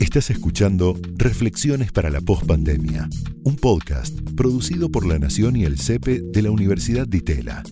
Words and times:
Estás 0.00 0.30
escuchando 0.30 0.98
Reflexiones 1.16 1.92
para 1.92 2.10
la 2.10 2.20
Postpandemia, 2.20 3.08
un 3.44 3.56
podcast 3.56 4.18
producido 4.36 4.90
por 4.90 5.06
La 5.06 5.18
Nación 5.18 5.56
y 5.56 5.64
el 5.64 5.78
CEPE 5.78 6.22
de 6.22 6.42
la 6.42 6.50
Universidad 6.50 7.06
de 7.06 7.18
Itela. 7.18 7.62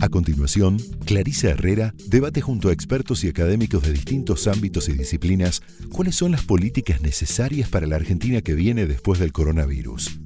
A 0.00 0.08
continuación, 0.08 0.78
Clarisa 1.04 1.50
Herrera 1.50 1.94
debate 2.06 2.40
junto 2.40 2.68
a 2.68 2.72
expertos 2.72 3.24
y 3.24 3.28
académicos 3.28 3.82
de 3.82 3.92
distintos 3.92 4.46
ámbitos 4.46 4.88
y 4.88 4.92
disciplinas 4.92 5.62
cuáles 5.90 6.14
son 6.14 6.32
las 6.32 6.44
políticas 6.44 7.02
necesarias 7.02 7.68
para 7.68 7.86
la 7.86 7.96
Argentina 7.96 8.40
que 8.40 8.54
viene 8.54 8.86
después 8.86 9.18
del 9.18 9.32
coronavirus. 9.32 10.20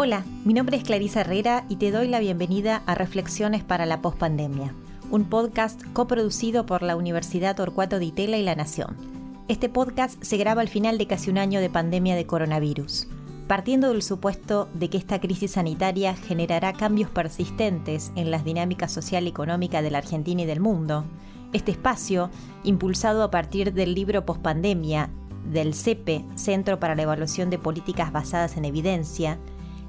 Hola, 0.00 0.24
mi 0.44 0.54
nombre 0.54 0.76
es 0.76 0.84
Clarisa 0.84 1.22
Herrera 1.22 1.64
y 1.68 1.74
te 1.74 1.90
doy 1.90 2.06
la 2.06 2.20
bienvenida 2.20 2.84
a 2.86 2.94
Reflexiones 2.94 3.64
para 3.64 3.84
la 3.84 4.00
Postpandemia, 4.00 4.72
un 5.10 5.24
podcast 5.24 5.82
coproducido 5.92 6.66
por 6.66 6.84
la 6.84 6.94
Universidad 6.94 7.56
Torcuato 7.56 7.98
de 7.98 8.04
Itela 8.04 8.36
y 8.36 8.44
La 8.44 8.54
Nación. 8.54 8.96
Este 9.48 9.68
podcast 9.68 10.22
se 10.22 10.36
graba 10.36 10.60
al 10.60 10.68
final 10.68 10.98
de 10.98 11.08
casi 11.08 11.30
un 11.30 11.38
año 11.38 11.58
de 11.58 11.68
pandemia 11.68 12.14
de 12.14 12.26
coronavirus, 12.26 13.08
partiendo 13.48 13.88
del 13.88 14.02
supuesto 14.02 14.68
de 14.72 14.88
que 14.88 14.98
esta 14.98 15.20
crisis 15.20 15.50
sanitaria 15.50 16.14
generará 16.14 16.74
cambios 16.74 17.10
persistentes 17.10 18.12
en 18.14 18.30
las 18.30 18.44
dinámicas 18.44 18.92
social 18.92 19.24
y 19.24 19.30
económica 19.30 19.82
de 19.82 19.90
la 19.90 19.98
Argentina 19.98 20.42
y 20.42 20.46
del 20.46 20.60
mundo. 20.60 21.06
Este 21.52 21.72
espacio, 21.72 22.30
impulsado 22.62 23.24
a 23.24 23.32
partir 23.32 23.72
del 23.72 23.96
libro 23.96 24.24
Postpandemia 24.24 25.10
del 25.50 25.74
CEPE, 25.74 26.24
Centro 26.36 26.78
para 26.78 26.94
la 26.94 27.02
Evaluación 27.02 27.50
de 27.50 27.58
Políticas 27.58 28.12
Basadas 28.12 28.56
en 28.56 28.64
Evidencia, 28.64 29.40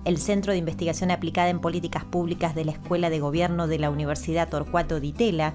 el 0.06 0.18
Centro 0.18 0.54
de 0.54 0.60
Investigación 0.60 1.12
Aplicada 1.12 1.50
en 1.50 1.60
Políticas 1.60 2.06
Públicas 2.06 2.56
de 2.56 2.66
la 2.66 2.72
Escuela 2.72 3.10
de 3.10 3.20
Gobierno 3.20 3.68
de 3.68 3.80
la 3.80 3.90
Universidad 3.90 4.50
Torcuato 4.50 5.00
Di 5.00 5.14
Tella, 5.14 5.54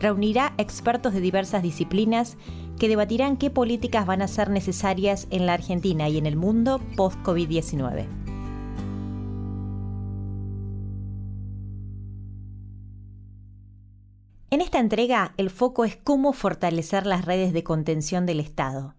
reunirá 0.00 0.54
expertos 0.58 1.14
de 1.14 1.20
diversas 1.20 1.62
disciplinas 1.62 2.36
que 2.78 2.88
debatirán 2.88 3.36
qué 3.36 3.50
políticas 3.50 4.06
van 4.06 4.22
a 4.22 4.28
ser 4.28 4.50
necesarias 4.50 5.26
en 5.30 5.46
la 5.46 5.54
Argentina 5.54 6.08
y 6.08 6.18
en 6.18 6.26
el 6.26 6.36
mundo 6.36 6.80
post-COVID-19. 6.96 8.06
En 14.50 14.60
esta 14.60 14.78
entrega, 14.78 15.34
el 15.36 15.50
foco 15.50 15.84
es 15.84 15.96
cómo 15.96 16.32
fortalecer 16.32 17.06
las 17.06 17.24
redes 17.24 17.52
de 17.52 17.64
contención 17.64 18.26
del 18.26 18.40
Estado 18.40 18.94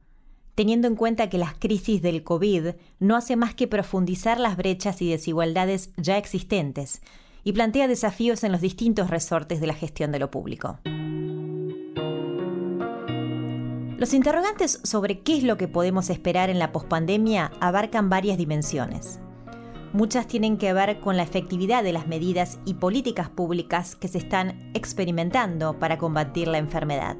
teniendo 0.58 0.88
en 0.88 0.96
cuenta 0.96 1.30
que 1.30 1.38
las 1.38 1.54
crisis 1.54 2.02
del 2.02 2.24
COVID 2.24 2.70
no 2.98 3.16
hace 3.16 3.36
más 3.36 3.54
que 3.54 3.68
profundizar 3.68 4.40
las 4.40 4.58
brechas 4.58 5.04
y 5.04 5.12
desigualdades 5.12 5.92
ya 5.98 6.18
existentes 6.18 7.04
y 7.44 7.54
plantea 7.54 7.88
desafíos 7.88 8.44
en 8.44 8.52
los 8.52 8.60
distintos 8.60 9.12
resortes 9.12 9.62
de 9.62 9.68
la 9.68 9.76
gestión 9.76 10.12
de 10.12 10.18
lo 10.18 10.32
público. 10.32 10.80
Los 14.00 14.16
interrogantes 14.16 14.80
sobre 14.84 15.20
qué 15.20 15.38
es 15.38 15.44
lo 15.44 15.58
que 15.58 15.68
podemos 15.68 16.10
esperar 16.10 16.50
en 16.50 16.58
la 16.58 16.72
pospandemia 16.72 17.52
abarcan 17.60 18.10
varias 18.10 18.40
dimensiones. 18.40 19.20
Muchas 19.94 20.26
tienen 20.26 20.58
que 20.58 20.74
ver 20.74 21.00
con 21.02 21.18
la 21.18 21.24
efectividad 21.24 21.84
de 21.84 21.94
las 21.94 22.08
medidas 22.08 22.58
y 22.66 22.74
políticas 22.74 23.30
públicas 23.30 23.96
que 23.96 24.08
se 24.08 24.18
están 24.18 24.72
experimentando 24.74 25.78
para 25.78 26.00
combatir 26.00 26.48
la 26.48 26.58
enfermedad. 26.58 27.16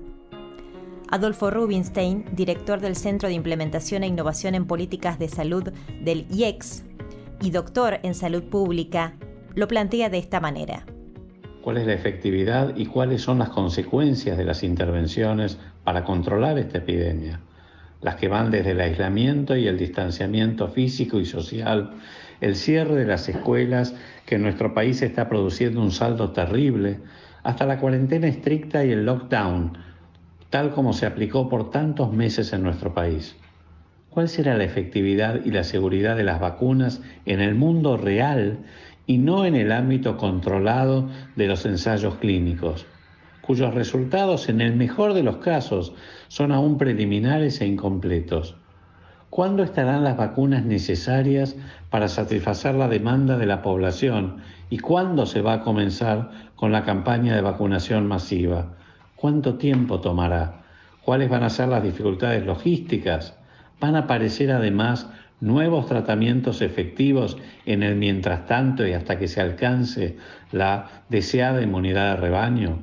Adolfo 1.10 1.50
Rubinstein, 1.50 2.26
director 2.34 2.82
del 2.82 2.98
Centro 2.98 3.30
de 3.30 3.36
Implementación 3.36 4.04
e 4.04 4.08
Innovación 4.08 4.56
en 4.56 4.66
Políticas 4.66 5.18
de 5.18 5.30
Salud 5.30 5.72
del 6.02 6.26
IEX 6.30 6.84
y 7.42 7.52
doctor 7.52 8.00
en 8.04 8.14
salud 8.14 8.44
pública, 8.44 9.14
lo 9.56 9.70
plantea 9.70 10.10
de 10.10 10.18
esta 10.18 10.42
manera. 10.42 10.86
¿Cuál 11.62 11.78
es 11.78 11.88
la 11.88 11.94
efectividad 11.94 12.76
y 12.76 12.88
cuáles 12.88 13.22
son 13.22 13.40
las 13.40 13.50
consecuencias 13.50 14.38
de 14.38 14.44
las 14.44 14.64
intervenciones 14.64 15.58
para 15.86 16.04
controlar 16.04 16.58
esta 16.58 16.80
epidemia? 16.80 17.40
Las 18.02 18.16
que 18.16 18.28
van 18.28 18.52
desde 18.52 18.72
el 18.72 18.82
aislamiento 18.82 19.56
y 19.56 19.68
el 19.68 19.78
distanciamiento 19.78 20.68
físico 20.68 21.20
y 21.20 21.26
social, 21.26 21.92
el 22.42 22.56
cierre 22.56 22.96
de 22.96 23.06
las 23.06 23.30
escuelas, 23.30 23.96
que 24.26 24.36
en 24.36 24.44
nuestro 24.44 24.74
país 24.74 25.02
está 25.02 25.30
produciendo 25.30 25.82
un 25.82 25.92
saldo 25.92 26.32
terrible, 26.32 27.00
hasta 27.44 27.66
la 27.66 27.80
cuarentena 27.80 28.28
estricta 28.28 28.84
y 28.84 28.92
el 28.92 29.06
lockdown, 29.06 29.87
tal 30.50 30.72
como 30.72 30.94
se 30.94 31.06
aplicó 31.06 31.50
por 31.50 31.72
tantos 31.72 32.14
meses 32.14 32.54
en 32.54 32.64
nuestro 32.64 32.94
país? 32.94 33.36
¿Cuál 34.10 34.30
será 34.30 34.56
la 34.56 34.64
efectividad 34.64 35.44
y 35.46 35.52
la 35.52 35.64
seguridad 35.64 36.16
de 36.16 36.24
las 36.24 36.40
vacunas 36.40 37.02
en 37.26 37.42
el 37.42 37.54
mundo 37.54 37.98
real 37.98 38.60
y 39.06 39.18
no 39.18 39.46
en 39.46 39.56
el 39.56 39.72
ámbito 39.72 40.18
controlado 40.18 41.10
de 41.36 41.48
los 41.48 41.66
ensayos 41.66 42.16
clínicos, 42.16 42.86
cuyos 43.42 43.74
resultados 43.74 44.50
en 44.50 44.62
el 44.62 44.76
mejor 44.76 45.14
de 45.14 45.24
los 45.24 45.38
casos 45.38 45.94
son 46.30 46.52
aún 46.52 46.78
preliminares 46.78 47.62
e 47.62 47.68
incompletos? 47.68 48.56
¿Cuándo 49.30 49.62
estarán 49.62 50.06
las 50.06 50.16
vacunas 50.16 50.66
necesarias 50.66 51.58
para 51.90 52.08
satisfacer 52.08 52.76
la 52.76 52.88
demanda 52.88 53.38
de 53.38 53.46
la 53.46 53.62
población 53.62 54.38
y 54.70 54.80
cuándo 54.80 55.26
se 55.26 55.42
va 55.42 55.54
a 55.54 55.62
comenzar 55.62 56.32
con 56.56 56.72
la 56.72 56.86
campaña 56.86 57.36
de 57.36 57.42
vacunación 57.42 58.08
masiva? 58.08 58.77
¿Cuánto 59.18 59.56
tiempo 59.56 60.00
tomará? 60.00 60.62
¿Cuáles 61.04 61.28
van 61.28 61.42
a 61.42 61.50
ser 61.50 61.70
las 61.70 61.82
dificultades 61.82 62.46
logísticas? 62.46 63.36
¿Van 63.80 63.96
a 63.96 64.02
aparecer 64.02 64.52
además 64.52 65.10
nuevos 65.42 65.88
tratamientos 65.88 66.62
efectivos 66.62 67.36
en 67.66 67.82
el 67.82 67.96
mientras 67.96 68.46
tanto 68.46 68.86
y 68.86 68.94
hasta 68.94 69.18
que 69.18 69.28
se 69.28 69.42
alcance 69.42 70.18
la 70.52 71.04
deseada 71.10 71.64
inmunidad 71.64 72.12
de 72.12 72.22
rebaño? 72.22 72.78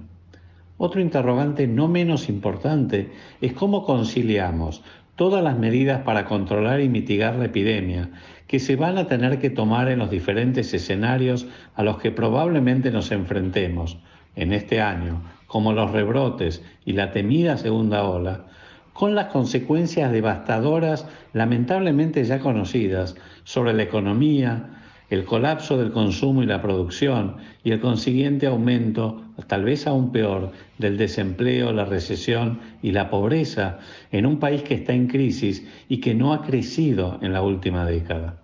Otro 0.76 1.00
interrogante 1.00 1.68
no 1.68 1.86
menos 1.86 2.28
importante 2.28 3.12
es 3.40 3.52
cómo 3.52 3.84
conciliamos 3.84 4.82
todas 5.14 5.44
las 5.44 5.56
medidas 5.56 6.00
para 6.00 6.24
controlar 6.24 6.80
y 6.80 6.88
mitigar 6.88 7.36
la 7.36 7.44
epidemia 7.44 8.10
que 8.48 8.58
se 8.58 8.74
van 8.74 8.98
a 8.98 9.06
tener 9.06 9.38
que 9.38 9.50
tomar 9.50 9.88
en 9.88 10.00
los 10.00 10.10
diferentes 10.10 10.74
escenarios 10.74 11.46
a 11.76 11.84
los 11.84 11.98
que 11.98 12.10
probablemente 12.10 12.90
nos 12.90 13.12
enfrentemos 13.12 13.98
en 14.34 14.52
este 14.52 14.80
año 14.80 15.22
como 15.54 15.72
los 15.72 15.92
rebrotes 15.92 16.64
y 16.84 16.94
la 16.94 17.12
temida 17.12 17.56
segunda 17.56 18.02
ola, 18.02 18.46
con 18.92 19.14
las 19.14 19.26
consecuencias 19.26 20.10
devastadoras 20.10 21.06
lamentablemente 21.32 22.24
ya 22.24 22.40
conocidas 22.40 23.14
sobre 23.44 23.72
la 23.72 23.84
economía, 23.84 24.80
el 25.10 25.24
colapso 25.24 25.78
del 25.78 25.92
consumo 25.92 26.42
y 26.42 26.46
la 26.46 26.60
producción 26.60 27.36
y 27.62 27.70
el 27.70 27.78
consiguiente 27.78 28.48
aumento, 28.48 29.22
tal 29.46 29.62
vez 29.62 29.86
aún 29.86 30.10
peor, 30.10 30.50
del 30.78 30.96
desempleo, 30.96 31.72
la 31.72 31.84
recesión 31.84 32.58
y 32.82 32.90
la 32.90 33.08
pobreza 33.08 33.78
en 34.10 34.26
un 34.26 34.40
país 34.40 34.64
que 34.64 34.74
está 34.74 34.92
en 34.92 35.06
crisis 35.06 35.64
y 35.88 35.98
que 35.98 36.16
no 36.16 36.32
ha 36.32 36.42
crecido 36.42 37.20
en 37.22 37.32
la 37.32 37.42
última 37.42 37.86
década. 37.86 38.43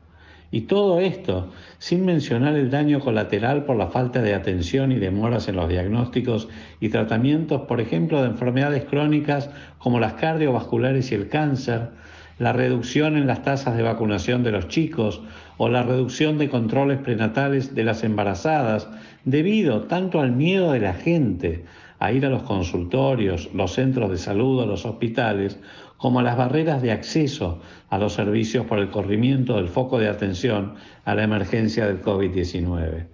Y 0.52 0.62
todo 0.62 0.98
esto 0.98 1.50
sin 1.78 2.04
mencionar 2.04 2.56
el 2.56 2.70
daño 2.70 3.00
colateral 3.00 3.64
por 3.64 3.76
la 3.76 3.86
falta 3.86 4.20
de 4.20 4.34
atención 4.34 4.90
y 4.90 4.96
demoras 4.96 5.48
en 5.48 5.56
los 5.56 5.68
diagnósticos 5.68 6.48
y 6.80 6.88
tratamientos, 6.88 7.62
por 7.62 7.80
ejemplo, 7.80 8.20
de 8.20 8.28
enfermedades 8.28 8.84
crónicas 8.84 9.50
como 9.78 10.00
las 10.00 10.14
cardiovasculares 10.14 11.12
y 11.12 11.14
el 11.14 11.28
cáncer, 11.28 11.90
la 12.38 12.52
reducción 12.52 13.16
en 13.16 13.26
las 13.26 13.42
tasas 13.42 13.76
de 13.76 13.82
vacunación 13.82 14.42
de 14.42 14.50
los 14.50 14.66
chicos 14.66 15.20
o 15.56 15.68
la 15.68 15.82
reducción 15.82 16.38
de 16.38 16.48
controles 16.48 16.98
prenatales 16.98 17.74
de 17.74 17.84
las 17.84 18.02
embarazadas, 18.02 18.88
debido 19.24 19.82
tanto 19.82 20.20
al 20.20 20.32
miedo 20.32 20.72
de 20.72 20.80
la 20.80 20.94
gente 20.94 21.64
a 22.00 22.12
ir 22.12 22.24
a 22.24 22.30
los 22.30 22.42
consultorios, 22.42 23.50
los 23.54 23.74
centros 23.74 24.10
de 24.10 24.16
salud 24.16 24.60
o 24.60 24.66
los 24.66 24.86
hospitales, 24.86 25.60
como 26.00 26.22
las 26.22 26.36
barreras 26.38 26.80
de 26.80 26.92
acceso 26.92 27.60
a 27.90 27.98
los 27.98 28.14
servicios 28.14 28.64
por 28.64 28.78
el 28.78 28.88
corrimiento 28.88 29.56
del 29.56 29.68
foco 29.68 29.98
de 29.98 30.08
atención 30.08 30.76
a 31.04 31.14
la 31.14 31.24
emergencia 31.24 31.86
del 31.86 32.00
COVID-19. 32.00 33.06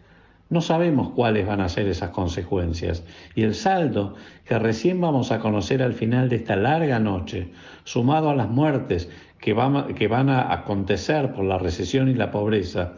No 0.50 0.60
sabemos 0.60 1.10
cuáles 1.10 1.48
van 1.48 1.60
a 1.60 1.68
ser 1.68 1.88
esas 1.88 2.10
consecuencias 2.10 3.02
y 3.34 3.42
el 3.42 3.56
saldo 3.56 4.14
que 4.44 4.56
recién 4.60 5.00
vamos 5.00 5.32
a 5.32 5.40
conocer 5.40 5.82
al 5.82 5.94
final 5.94 6.28
de 6.28 6.36
esta 6.36 6.54
larga 6.54 7.00
noche, 7.00 7.50
sumado 7.82 8.30
a 8.30 8.36
las 8.36 8.48
muertes 8.48 9.10
que 9.40 9.52
van, 9.52 10.30
a 10.30 10.52
acontecer 10.52 11.32
por 11.32 11.44
la 11.44 11.58
recesión 11.58 12.08
y 12.08 12.14
la 12.14 12.30
pobreza, 12.30 12.92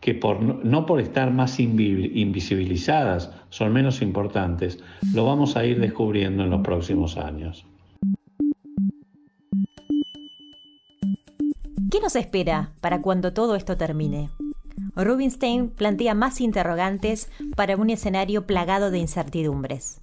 que 0.00 0.18
no 0.62 0.86
por 0.86 0.98
estar 0.98 1.30
más 1.30 1.60
invisibilizadas 1.60 3.30
son 3.50 3.74
menos 3.74 4.00
importantes, 4.00 4.82
lo 5.12 5.26
vamos 5.26 5.58
a 5.58 5.66
ir 5.66 5.78
descubriendo 5.78 6.44
en 6.44 6.50
los 6.50 6.62
próximos 6.62 7.18
años. 7.18 7.66
¿Qué 11.96 12.02
nos 12.02 12.14
espera 12.14 12.72
para 12.82 13.00
cuando 13.00 13.32
todo 13.32 13.56
esto 13.56 13.78
termine? 13.78 14.28
Rubinstein 14.96 15.70
plantea 15.70 16.12
más 16.12 16.42
interrogantes 16.42 17.30
para 17.56 17.74
un 17.78 17.88
escenario 17.88 18.46
plagado 18.46 18.90
de 18.90 18.98
incertidumbres. 18.98 19.98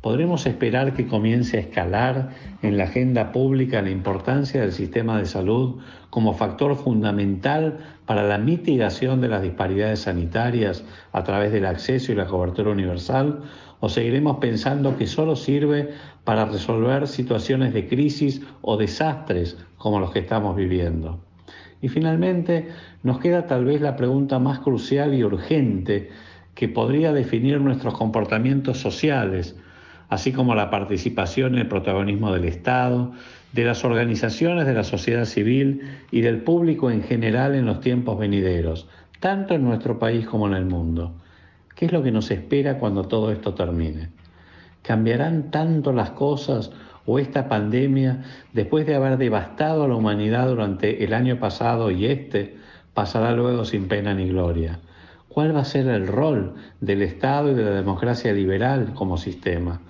¿Podremos 0.00 0.46
esperar 0.46 0.94
que 0.94 1.06
comience 1.06 1.56
a 1.56 1.60
escalar 1.60 2.30
en 2.62 2.76
la 2.76 2.84
agenda 2.84 3.30
pública 3.30 3.82
la 3.82 3.90
importancia 3.90 4.62
del 4.62 4.72
sistema 4.72 5.16
de 5.16 5.26
salud 5.26 5.76
como 6.10 6.34
factor 6.34 6.74
fundamental 6.74 7.78
para 8.04 8.24
la 8.24 8.38
mitigación 8.38 9.20
de 9.20 9.28
las 9.28 9.42
disparidades 9.42 10.00
sanitarias 10.00 10.82
a 11.12 11.22
través 11.22 11.52
del 11.52 11.66
acceso 11.66 12.10
y 12.10 12.16
la 12.16 12.26
cobertura 12.26 12.72
universal? 12.72 13.42
¿O 13.78 13.88
seguiremos 13.88 14.38
pensando 14.38 14.96
que 14.96 15.06
solo 15.06 15.36
sirve 15.36 15.90
para 16.24 16.46
resolver 16.46 17.06
situaciones 17.06 17.72
de 17.72 17.86
crisis 17.86 18.42
o 18.60 18.76
desastres 18.76 19.56
como 19.76 20.00
los 20.00 20.10
que 20.10 20.18
estamos 20.18 20.56
viviendo? 20.56 21.27
Y 21.80 21.88
finalmente 21.88 22.68
nos 23.02 23.18
queda 23.20 23.46
tal 23.46 23.64
vez 23.64 23.80
la 23.80 23.96
pregunta 23.96 24.38
más 24.38 24.58
crucial 24.60 25.14
y 25.14 25.22
urgente 25.22 26.10
que 26.54 26.68
podría 26.68 27.12
definir 27.12 27.60
nuestros 27.60 27.96
comportamientos 27.96 28.78
sociales 28.78 29.56
así 30.08 30.32
como 30.32 30.54
la 30.54 30.70
participación 30.70 31.54
y 31.54 31.58
el 31.58 31.68
protagonismo 31.68 32.32
del 32.32 32.44
Estado, 32.44 33.12
de 33.52 33.64
las 33.64 33.84
organizaciones 33.84 34.66
de 34.66 34.74
la 34.74 34.84
sociedad 34.84 35.24
civil 35.24 35.82
y 36.10 36.20
del 36.20 36.42
público 36.42 36.90
en 36.90 37.02
general 37.02 37.54
en 37.54 37.66
los 37.66 37.80
tiempos 37.80 38.18
venideros, 38.18 38.88
tanto 39.20 39.54
en 39.54 39.64
nuestro 39.64 39.98
país 39.98 40.26
como 40.26 40.46
en 40.46 40.54
el 40.54 40.64
mundo. 40.64 41.14
¿Qué 41.74 41.86
es 41.86 41.92
lo 41.92 42.02
que 42.02 42.10
nos 42.10 42.30
espera 42.30 42.78
cuando 42.78 43.04
todo 43.04 43.30
esto 43.30 43.54
termine? 43.54 44.08
¿Cambiarán 44.82 45.50
tanto 45.50 45.92
las 45.92 46.10
cosas 46.10 46.70
o 47.08 47.18
esta 47.18 47.48
pandemia, 47.48 48.22
después 48.52 48.86
de 48.86 48.94
haber 48.94 49.16
devastado 49.16 49.82
a 49.82 49.88
la 49.88 49.96
humanidad 49.96 50.46
durante 50.46 51.02
el 51.02 51.14
año 51.14 51.40
pasado 51.40 51.90
y 51.90 52.06
este, 52.06 52.56
pasará 52.94 53.32
luego 53.32 53.64
sin 53.64 53.88
pena 53.88 54.12
ni 54.14 54.28
gloria? 54.28 54.78
¿Cuál 55.28 55.56
va 55.56 55.60
a 55.60 55.64
ser 55.64 55.88
el 55.88 56.06
rol 56.06 56.54
del 56.80 57.02
Estado 57.02 57.50
y 57.50 57.54
de 57.54 57.64
la 57.64 57.70
democracia 57.70 58.32
liberal 58.32 58.92
como 58.94 59.16
sistema? 59.16 59.80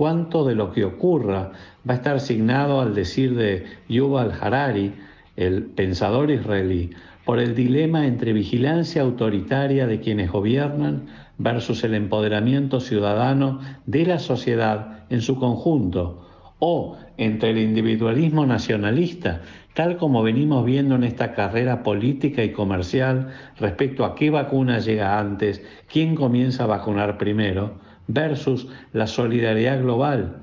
cuánto 0.00 0.46
de 0.46 0.54
lo 0.54 0.72
que 0.72 0.86
ocurra 0.86 1.52
va 1.86 1.92
a 1.92 1.96
estar 1.96 2.16
asignado 2.16 2.80
al 2.80 2.94
decir 2.94 3.34
de 3.34 3.66
Yuval 3.86 4.32
Harari, 4.40 4.94
el 5.36 5.64
pensador 5.64 6.30
israelí, 6.30 6.88
por 7.26 7.38
el 7.38 7.54
dilema 7.54 8.06
entre 8.06 8.32
vigilancia 8.32 9.02
autoritaria 9.02 9.86
de 9.86 10.00
quienes 10.00 10.32
gobiernan 10.32 11.02
versus 11.36 11.84
el 11.84 11.92
empoderamiento 11.92 12.80
ciudadano 12.80 13.60
de 13.84 14.06
la 14.06 14.18
sociedad 14.18 15.04
en 15.10 15.20
su 15.20 15.36
conjunto, 15.36 16.26
o 16.60 16.96
entre 17.16 17.50
el 17.50 17.58
individualismo 17.58 18.46
nacionalista, 18.46 19.40
tal 19.74 19.96
como 19.96 20.22
venimos 20.22 20.64
viendo 20.64 20.94
en 20.94 21.04
esta 21.04 21.34
carrera 21.34 21.82
política 21.82 22.44
y 22.44 22.52
comercial 22.52 23.32
respecto 23.58 24.04
a 24.04 24.14
qué 24.14 24.30
vacuna 24.30 24.78
llega 24.78 25.18
antes, 25.18 25.62
quién 25.90 26.14
comienza 26.14 26.64
a 26.64 26.68
vacunar 26.68 27.18
primero, 27.18 27.74
versus 28.06 28.68
la 28.92 29.06
solidaridad 29.06 29.80
global. 29.80 30.36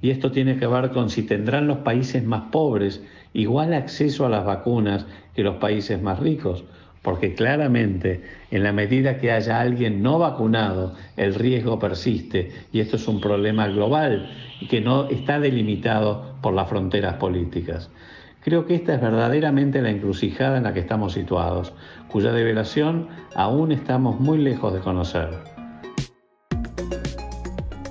Y 0.00 0.10
esto 0.10 0.30
tiene 0.30 0.56
que 0.58 0.66
ver 0.66 0.90
con 0.90 1.08
si 1.08 1.22
tendrán 1.22 1.66
los 1.66 1.78
países 1.78 2.22
más 2.24 2.42
pobres 2.52 3.02
igual 3.32 3.72
acceso 3.72 4.26
a 4.26 4.28
las 4.28 4.44
vacunas 4.44 5.06
que 5.34 5.42
los 5.42 5.56
países 5.56 6.00
más 6.02 6.18
ricos, 6.18 6.64
porque 7.02 7.34
claramente 7.34 8.22
en 8.50 8.62
la 8.62 8.72
medida 8.72 9.18
que 9.18 9.30
haya 9.30 9.60
alguien 9.60 10.02
no 10.02 10.18
vacunado, 10.18 10.94
el 11.16 11.34
riesgo 11.34 11.78
persiste 11.78 12.52
y 12.72 12.80
esto 12.80 12.96
es 12.96 13.06
un 13.08 13.20
problema 13.20 13.66
global 13.68 14.30
y 14.64 14.66
que 14.66 14.80
no 14.80 15.10
está 15.10 15.40
delimitado 15.40 16.36
por 16.40 16.54
las 16.54 16.70
fronteras 16.70 17.16
políticas. 17.16 17.90
Creo 18.40 18.64
que 18.64 18.74
esta 18.74 18.94
es 18.94 19.00
verdaderamente 19.00 19.82
la 19.82 19.90
encrucijada 19.90 20.56
en 20.56 20.62
la 20.62 20.72
que 20.72 20.80
estamos 20.80 21.12
situados, 21.12 21.74
cuya 22.08 22.32
develación 22.32 23.08
aún 23.34 23.72
estamos 23.72 24.20
muy 24.20 24.38
lejos 24.38 24.72
de 24.72 24.80
conocer. 24.80 25.28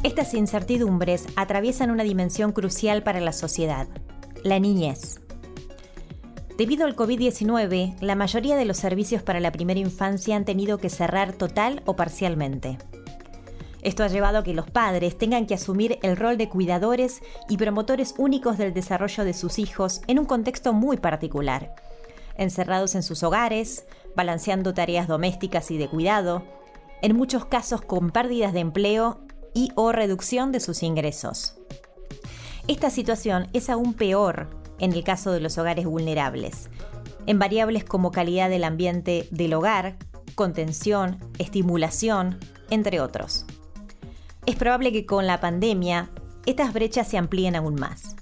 Estas 0.01 0.33
incertidumbres 0.33 1.27
atraviesan 1.35 1.91
una 1.91 2.03
dimensión 2.03 2.51
crucial 2.51 3.03
para 3.03 3.19
la 3.19 3.33
sociedad, 3.33 3.87
la 4.43 4.57
niñez. 4.57 5.21
Debido 6.57 6.85
al 6.85 6.95
COVID-19, 6.95 7.99
la 8.01 8.15
mayoría 8.15 8.55
de 8.55 8.65
los 8.65 8.77
servicios 8.77 9.21
para 9.21 9.39
la 9.39 9.51
primera 9.51 9.79
infancia 9.79 10.35
han 10.35 10.45
tenido 10.45 10.79
que 10.79 10.89
cerrar 10.89 11.33
total 11.33 11.83
o 11.85 11.95
parcialmente. 11.95 12.79
Esto 13.83 14.03
ha 14.03 14.07
llevado 14.07 14.37
a 14.39 14.43
que 14.43 14.53
los 14.53 14.71
padres 14.71 15.17
tengan 15.17 15.45
que 15.45 15.55
asumir 15.55 15.99
el 16.03 16.15
rol 16.15 16.37
de 16.37 16.47
cuidadores 16.47 17.21
y 17.49 17.57
promotores 17.57 18.15
únicos 18.17 18.57
del 18.57 18.73
desarrollo 18.73 19.25
de 19.25 19.33
sus 19.33 19.59
hijos 19.59 20.01
en 20.07 20.19
un 20.19 20.25
contexto 20.25 20.71
muy 20.71 20.97
particular, 20.97 21.75
encerrados 22.37 22.95
en 22.95 23.03
sus 23.03 23.23
hogares, 23.23 23.85
balanceando 24.15 24.73
tareas 24.73 25.09
domésticas 25.09 25.69
y 25.69 25.77
de 25.77 25.89
cuidado, 25.89 26.43
en 27.01 27.15
muchos 27.15 27.45
casos 27.45 27.81
con 27.81 28.11
pérdidas 28.11 28.53
de 28.53 28.61
empleo 28.61 29.19
y 29.53 29.71
o 29.75 29.91
reducción 29.91 30.53
de 30.53 30.61
sus 30.61 30.81
ingresos. 30.81 31.57
Esta 32.69 32.89
situación 32.89 33.47
es 33.51 33.69
aún 33.69 33.93
peor 33.93 34.47
en 34.79 34.93
el 34.93 35.03
caso 35.03 35.33
de 35.33 35.41
los 35.41 35.57
hogares 35.57 35.85
vulnerables, 35.85 36.69
en 37.25 37.37
variables 37.37 37.83
como 37.83 38.11
calidad 38.11 38.49
del 38.49 38.63
ambiente 38.63 39.27
del 39.31 39.53
hogar, 39.53 39.97
contención, 40.35 41.19
estimulación, 41.37 42.39
entre 42.69 43.01
otros. 43.01 43.45
Es 44.45 44.55
probable 44.57 44.91
que 44.91 45.05
con 45.05 45.25
la 45.25 45.39
pandemia 45.39 46.09
estas 46.45 46.73
brechas 46.73 47.07
se 47.07 47.17
amplíen 47.17 47.55
aún 47.55 47.75
más. 47.75 48.17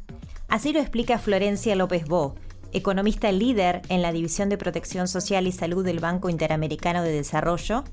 Así 0.50 0.72
lo 0.72 0.80
explica 0.80 1.18
Florencia 1.18 1.76
López 1.76 2.06
Bo, 2.06 2.36
economista 2.74 3.32
líder 3.32 3.82
en 3.90 4.04
la 4.04 4.12
División 4.12 4.48
de 4.48 4.60
Protección 4.60 5.08
Social 5.08 5.48
y 5.48 5.52
Salud 5.52 5.84
del 5.84 6.00
Banco 6.00 6.30
Interamericano 6.30 7.02
de 7.02 7.12
Desarrollo 7.12 7.84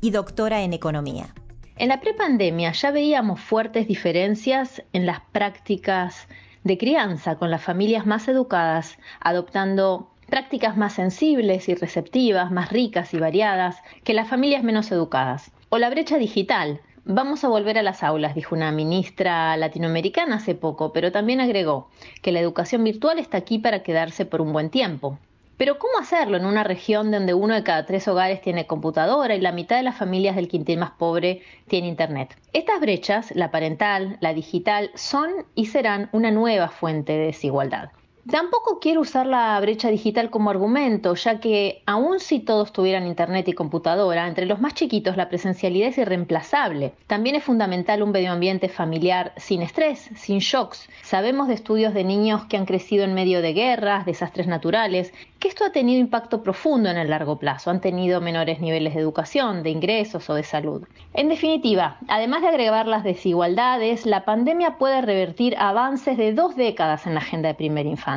y 0.00 0.12
doctora 0.12 0.62
en 0.62 0.72
Economía. 0.72 1.34
En 1.76 1.88
la 1.88 2.00
prepandemia 2.00 2.72
ya 2.72 2.90
veíamos 2.90 3.40
fuertes 3.40 3.86
diferencias 3.86 4.82
en 4.94 5.04
las 5.04 5.20
prácticas 5.32 6.26
de 6.62 6.78
crianza 6.78 7.36
con 7.36 7.50
las 7.50 7.62
familias 7.62 8.06
más 8.06 8.28
educadas, 8.28 8.96
adoptando 9.20 10.10
prácticas 10.30 10.76
más 10.78 10.94
sensibles 10.94 11.68
y 11.68 11.74
receptivas, 11.74 12.50
más 12.50 12.72
ricas 12.72 13.12
y 13.12 13.18
variadas 13.18 13.82
que 14.04 14.14
las 14.14 14.28
familias 14.28 14.64
menos 14.64 14.90
educadas. 14.90 15.50
O 15.68 15.76
la 15.76 15.90
brecha 15.90 16.16
digital. 16.16 16.80
Vamos 17.06 17.44
a 17.44 17.48
volver 17.48 17.76
a 17.76 17.82
las 17.82 18.02
aulas, 18.02 18.34
dijo 18.34 18.54
una 18.54 18.72
ministra 18.72 19.58
latinoamericana 19.58 20.36
hace 20.36 20.54
poco, 20.54 20.94
pero 20.94 21.12
también 21.12 21.38
agregó 21.38 21.90
que 22.22 22.32
la 22.32 22.40
educación 22.40 22.82
virtual 22.82 23.18
está 23.18 23.36
aquí 23.36 23.58
para 23.58 23.82
quedarse 23.82 24.24
por 24.24 24.40
un 24.40 24.54
buen 24.54 24.70
tiempo. 24.70 25.18
Pero 25.58 25.78
¿cómo 25.78 25.98
hacerlo 26.00 26.38
en 26.38 26.46
una 26.46 26.64
región 26.64 27.10
donde 27.10 27.34
uno 27.34 27.52
de 27.52 27.62
cada 27.62 27.84
tres 27.84 28.08
hogares 28.08 28.40
tiene 28.40 28.66
computadora 28.66 29.34
y 29.34 29.42
la 29.42 29.52
mitad 29.52 29.76
de 29.76 29.82
las 29.82 29.98
familias 29.98 30.34
del 30.34 30.48
quintil 30.48 30.78
más 30.78 30.92
pobre 30.92 31.42
tiene 31.68 31.88
Internet? 31.88 32.38
Estas 32.54 32.80
brechas, 32.80 33.32
la 33.36 33.50
parental, 33.50 34.16
la 34.20 34.32
digital, 34.32 34.90
son 34.94 35.28
y 35.54 35.66
serán 35.66 36.08
una 36.12 36.30
nueva 36.30 36.70
fuente 36.70 37.12
de 37.12 37.26
desigualdad. 37.26 37.90
Tampoco 38.30 38.78
quiero 38.80 39.02
usar 39.02 39.26
la 39.26 39.60
brecha 39.60 39.90
digital 39.90 40.30
como 40.30 40.48
argumento, 40.48 41.14
ya 41.14 41.40
que 41.40 41.82
aun 41.84 42.20
si 42.20 42.40
todos 42.40 42.72
tuvieran 42.72 43.06
internet 43.06 43.46
y 43.48 43.52
computadora, 43.52 44.26
entre 44.26 44.46
los 44.46 44.62
más 44.62 44.72
chiquitos 44.72 45.18
la 45.18 45.28
presencialidad 45.28 45.88
es 45.88 45.98
irreemplazable. 45.98 46.94
También 47.06 47.36
es 47.36 47.44
fundamental 47.44 48.02
un 48.02 48.12
medio 48.12 48.32
ambiente 48.32 48.70
familiar 48.70 49.34
sin 49.36 49.60
estrés, 49.60 50.08
sin 50.16 50.38
shocks. 50.38 50.88
Sabemos 51.02 51.48
de 51.48 51.54
estudios 51.54 51.92
de 51.92 52.02
niños 52.02 52.46
que 52.46 52.56
han 52.56 52.64
crecido 52.64 53.04
en 53.04 53.12
medio 53.12 53.42
de 53.42 53.52
guerras, 53.52 54.06
desastres 54.06 54.46
naturales, 54.46 55.12
que 55.38 55.48
esto 55.48 55.66
ha 55.66 55.72
tenido 55.72 56.00
impacto 56.00 56.42
profundo 56.42 56.88
en 56.88 56.96
el 56.96 57.10
largo 57.10 57.38
plazo, 57.38 57.70
han 57.70 57.82
tenido 57.82 58.22
menores 58.22 58.58
niveles 58.58 58.94
de 58.94 59.00
educación, 59.00 59.62
de 59.62 59.68
ingresos 59.68 60.30
o 60.30 60.34
de 60.34 60.44
salud. 60.44 60.86
En 61.12 61.28
definitiva, 61.28 61.98
además 62.08 62.40
de 62.40 62.48
agregar 62.48 62.86
las 62.86 63.04
desigualdades, 63.04 64.06
la 64.06 64.24
pandemia 64.24 64.78
puede 64.78 65.02
revertir 65.02 65.54
avances 65.58 66.16
de 66.16 66.32
dos 66.32 66.56
décadas 66.56 67.06
en 67.06 67.12
la 67.12 67.20
agenda 67.20 67.50
de 67.50 67.54
primera 67.54 67.88
infancia. 67.88 68.13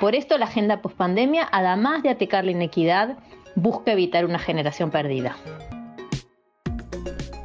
Por 0.00 0.14
esto, 0.14 0.38
la 0.38 0.46
agenda 0.46 0.82
pospandemia, 0.82 1.48
además 1.50 2.02
de 2.02 2.10
atacar 2.10 2.44
la 2.44 2.50
inequidad, 2.50 3.16
busca 3.54 3.92
evitar 3.92 4.24
una 4.24 4.38
generación 4.38 4.90
perdida. 4.90 5.36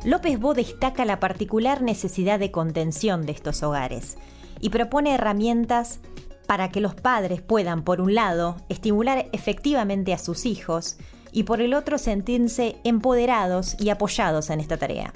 López 0.04 0.40
Bo 0.40 0.54
destaca 0.54 1.04
la 1.06 1.20
particular 1.20 1.82
necesidad 1.82 2.40
de 2.40 2.52
contención 2.52 3.26
de 3.26 3.34
estos 3.34 3.62
hogares 3.62 4.18
y 4.62 4.70
propone 4.70 5.14
herramientas 5.14 6.00
para 6.48 6.70
que 6.70 6.80
los 6.80 6.96
padres 6.96 7.42
puedan, 7.42 7.84
por 7.84 8.00
un 8.00 8.16
lado, 8.16 8.56
estimular 8.70 9.28
efectivamente 9.34 10.14
a 10.14 10.18
sus 10.18 10.46
hijos 10.46 10.98
y 11.34 11.44
por 11.44 11.62
el 11.62 11.74
otro 11.74 11.98
sentirse 11.98 12.78
empoderados 12.86 13.76
y 13.80 13.90
apoyados 13.90 14.50
en 14.50 14.62
esta 14.62 14.78
tarea. 14.78 15.14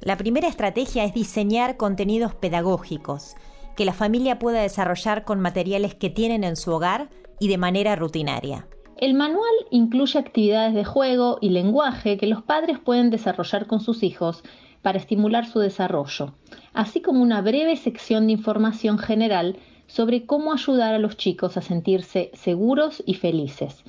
La 0.00 0.16
primera 0.16 0.48
estrategia 0.48 1.04
es 1.04 1.12
diseñar 1.12 1.76
contenidos 1.76 2.34
pedagógicos 2.34 3.36
que 3.76 3.84
la 3.84 3.92
familia 3.92 4.38
pueda 4.38 4.62
desarrollar 4.62 5.24
con 5.24 5.40
materiales 5.40 5.94
que 5.94 6.10
tienen 6.10 6.44
en 6.44 6.56
su 6.56 6.72
hogar 6.72 7.08
y 7.38 7.48
de 7.48 7.58
manera 7.58 7.96
rutinaria. 7.96 8.66
El 8.96 9.14
manual 9.14 9.50
incluye 9.70 10.18
actividades 10.18 10.74
de 10.74 10.84
juego 10.84 11.38
y 11.40 11.48
lenguaje 11.50 12.18
que 12.18 12.26
los 12.26 12.42
padres 12.42 12.78
pueden 12.78 13.08
desarrollar 13.08 13.66
con 13.66 13.80
sus 13.80 14.02
hijos 14.02 14.42
para 14.82 14.98
estimular 14.98 15.46
su 15.46 15.58
desarrollo, 15.58 16.34
así 16.74 17.00
como 17.00 17.22
una 17.22 17.40
breve 17.40 17.76
sección 17.76 18.26
de 18.26 18.32
información 18.32 18.98
general 18.98 19.56
sobre 19.86 20.26
cómo 20.26 20.52
ayudar 20.52 20.94
a 20.94 20.98
los 20.98 21.16
chicos 21.16 21.56
a 21.56 21.62
sentirse 21.62 22.30
seguros 22.34 23.02
y 23.06 23.14
felices. 23.14 23.84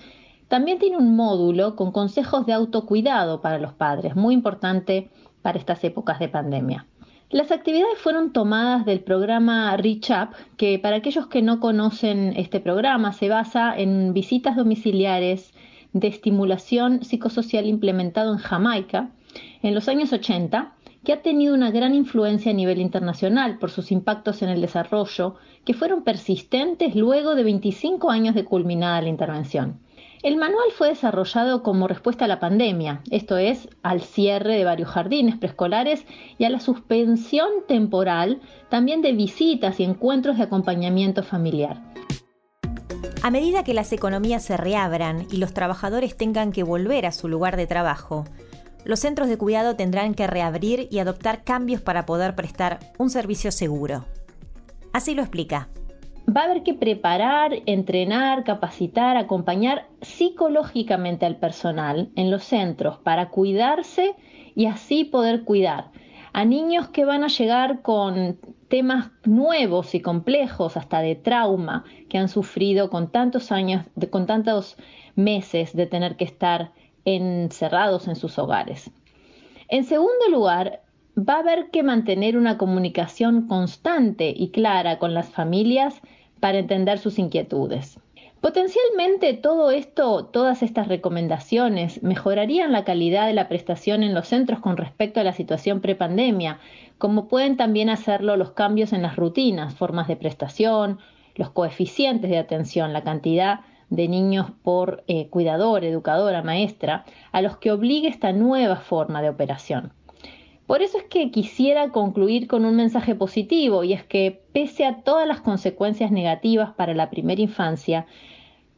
También 0.48 0.80
tiene 0.80 0.98
un 0.98 1.16
módulo 1.16 1.76
con 1.76 1.92
consejos 1.92 2.46
de 2.46 2.54
autocuidado 2.54 3.42
para 3.42 3.60
los 3.60 3.74
padres, 3.74 4.16
muy 4.16 4.34
importante 4.34 5.10
para 5.42 5.60
estas 5.60 5.84
épocas 5.84 6.20
de 6.20 6.30
pandemia. 6.30 6.88
Las 7.32 7.50
actividades 7.54 7.98
fueron 7.98 8.34
tomadas 8.34 8.86
del 8.86 9.00
programa 9.00 9.78
Reach 9.78 10.10
Up, 10.10 10.36
que 10.58 10.78
para 10.80 10.98
aquellos 10.98 11.28
que 11.28 11.42
no 11.42 11.62
conocen 11.62 12.34
este 12.36 12.60
programa 12.60 13.14
se 13.14 13.30
basa 13.30 13.74
en 13.78 14.14
visitas 14.14 14.58
domiciliares 14.58 15.54
de 15.94 16.10
estimulación 16.10 17.06
psicosocial 17.06 17.68
implementado 17.68 18.34
en 18.34 18.40
Jamaica 18.40 19.12
en 19.64 19.74
los 19.74 19.88
años 19.88 20.12
80, 20.12 20.74
que 21.06 21.14
ha 21.14 21.22
tenido 21.22 21.56
una 21.56 21.72
gran 21.72 21.96
influencia 21.96 22.52
a 22.52 22.56
nivel 22.56 22.82
internacional 22.82 23.60
por 23.60 23.72
sus 23.72 23.94
impactos 23.94 24.42
en 24.42 24.50
el 24.50 24.60
desarrollo, 24.60 25.36
que 25.64 25.74
fueron 25.74 26.04
persistentes 26.04 26.96
luego 26.96 27.36
de 27.36 27.46
25 27.46 28.12
años 28.12 28.36
de 28.36 28.44
culminada 28.44 29.02
la 29.02 29.08
intervención. 29.08 29.80
El 30.24 30.38
manual 30.38 30.68
fue 30.78 30.90
desarrollado 30.90 31.64
como 31.64 31.88
respuesta 31.88 32.26
a 32.26 32.28
la 32.28 32.40
pandemia, 32.40 33.02
esto 33.10 33.38
es, 33.38 33.68
al 33.82 34.02
cierre 34.02 34.56
de 34.56 34.64
varios 34.64 34.90
jardines 34.90 35.36
preescolares 35.36 36.06
y 36.38 36.46
a 36.46 36.52
la 36.52 36.60
suspensión 36.60 37.50
temporal 37.68 38.40
también 38.70 39.02
de 39.02 39.14
visitas 39.14 39.80
y 39.80 39.84
encuentros 39.84 40.38
de 40.38 40.44
acompañamiento 40.44 41.24
familiar. 41.24 41.82
A 43.24 43.32
medida 43.32 43.64
que 43.64 43.74
las 43.74 43.92
economías 43.94 44.44
se 44.44 44.58
reabran 44.58 45.26
y 45.32 45.38
los 45.38 45.56
trabajadores 45.56 46.16
tengan 46.16 46.52
que 46.52 46.62
volver 46.62 47.08
a 47.08 47.12
su 47.12 47.28
lugar 47.28 47.58
de 47.58 47.66
trabajo, 47.66 48.26
los 48.86 49.00
centros 49.00 49.28
de 49.28 49.40
cuidado 49.40 49.76
tendrán 49.76 50.14
que 50.14 50.28
reabrir 50.28 50.88
y 50.92 51.00
adoptar 51.00 51.44
cambios 51.44 51.82
para 51.82 52.06
poder 52.06 52.36
prestar 52.36 52.80
un 53.00 53.10
servicio 53.10 53.52
seguro. 53.52 54.06
Así 54.94 55.16
lo 55.16 55.24
explica 55.24 55.70
va 56.36 56.42
a 56.42 56.46
haber 56.46 56.64
que 56.64 56.74
preparar, 56.74 57.62
entrenar, 57.66 58.44
capacitar, 58.44 59.18
acompañar 59.18 59.88
psicológicamente 60.02 61.26
al 61.26 61.38
personal 61.38 62.10
en 62.16 62.32
los 62.32 62.44
centros 62.44 63.00
para 63.00 63.30
cuidarse 63.30 64.16
y 64.56 64.68
así 64.68 65.04
poder 65.04 65.44
cuidar 65.44 65.92
a 66.34 66.46
niños 66.46 66.90
que 66.90 67.06
van 67.06 67.24
a 67.24 67.28
llegar 67.28 67.82
con 67.82 68.40
temas 68.70 69.12
nuevos 69.26 69.94
y 69.96 70.00
complejos, 70.00 70.78
hasta 70.78 71.02
de 71.02 71.16
trauma, 71.16 71.84
que 72.10 72.18
han 72.18 72.30
sufrido 72.30 72.90
con 72.90 73.12
tantos 73.12 73.52
años, 73.52 73.86
con 74.10 74.26
tantos 74.26 74.78
meses 75.16 75.76
de 75.76 75.88
tener 75.88 76.16
que 76.16 76.24
estar 76.24 76.72
encerrados 77.04 78.08
en 78.08 78.16
sus 78.16 78.40
hogares. 78.40 78.92
En 79.68 79.84
segundo 79.84 80.30
lugar, 80.30 80.84
va 81.18 81.36
a 81.36 81.40
haber 81.40 81.70
que 81.70 81.84
mantener 81.84 82.38
una 82.38 82.58
comunicación 82.58 83.48
constante 83.48 84.34
y 84.36 84.52
clara 84.52 85.00
con 85.00 85.14
las 85.14 85.30
familias 85.30 86.02
para 86.42 86.60
entender 86.60 87.00
sus 87.00 87.18
inquietudes. 87.18 87.98
Potencialmente 88.42 89.36
todo 89.36 89.70
esto, 89.70 90.26
todas 90.26 90.64
estas 90.64 90.88
recomendaciones 90.88 92.02
mejorarían 92.02 92.72
la 92.72 92.84
calidad 92.84 93.28
de 93.28 93.34
la 93.34 93.48
prestación 93.48 94.02
en 94.02 94.16
los 94.16 94.28
centros 94.28 94.60
con 94.60 94.78
respecto 94.78 95.20
a 95.20 95.24
la 95.24 95.32
situación 95.32 95.80
prepandemia, 95.80 96.60
como 96.98 97.28
pueden 97.28 97.56
también 97.56 97.90
hacerlo 97.90 98.36
los 98.38 98.52
cambios 98.52 98.94
en 98.94 99.04
las 99.04 99.16
rutinas, 99.16 99.76
formas 99.76 100.08
de 100.08 100.16
prestación, 100.16 100.98
los 101.36 101.52
coeficientes 101.52 102.32
de 102.32 102.40
atención, 102.40 102.94
la 102.94 103.04
cantidad 103.04 103.60
de 103.92 104.08
niños 104.08 104.48
por 104.64 105.04
eh, 105.08 105.28
cuidador, 105.30 105.86
educadora, 105.86 106.42
maestra, 106.42 107.06
a 107.32 107.42
los 107.44 107.58
que 107.58 107.72
obligue 107.72 108.08
esta 108.08 108.32
nueva 108.32 108.78
forma 108.78 109.22
de 109.22 109.30
operación. 109.30 109.94
Por 110.72 110.82
eso 110.82 111.00
es 111.00 111.04
que 111.04 111.32
quisiera 111.32 111.90
concluir 111.90 112.48
con 112.48 112.64
un 112.64 112.78
mensaje 112.78 113.14
positivo 113.14 113.84
y 113.84 113.92
es 113.92 114.06
que 114.06 114.42
pese 114.54 114.86
a 114.86 115.02
todas 115.02 115.28
las 115.28 115.42
consecuencias 115.42 116.12
negativas 116.12 116.72
para 116.72 116.94
la 116.94 117.10
primera 117.10 117.42
infancia, 117.42 118.06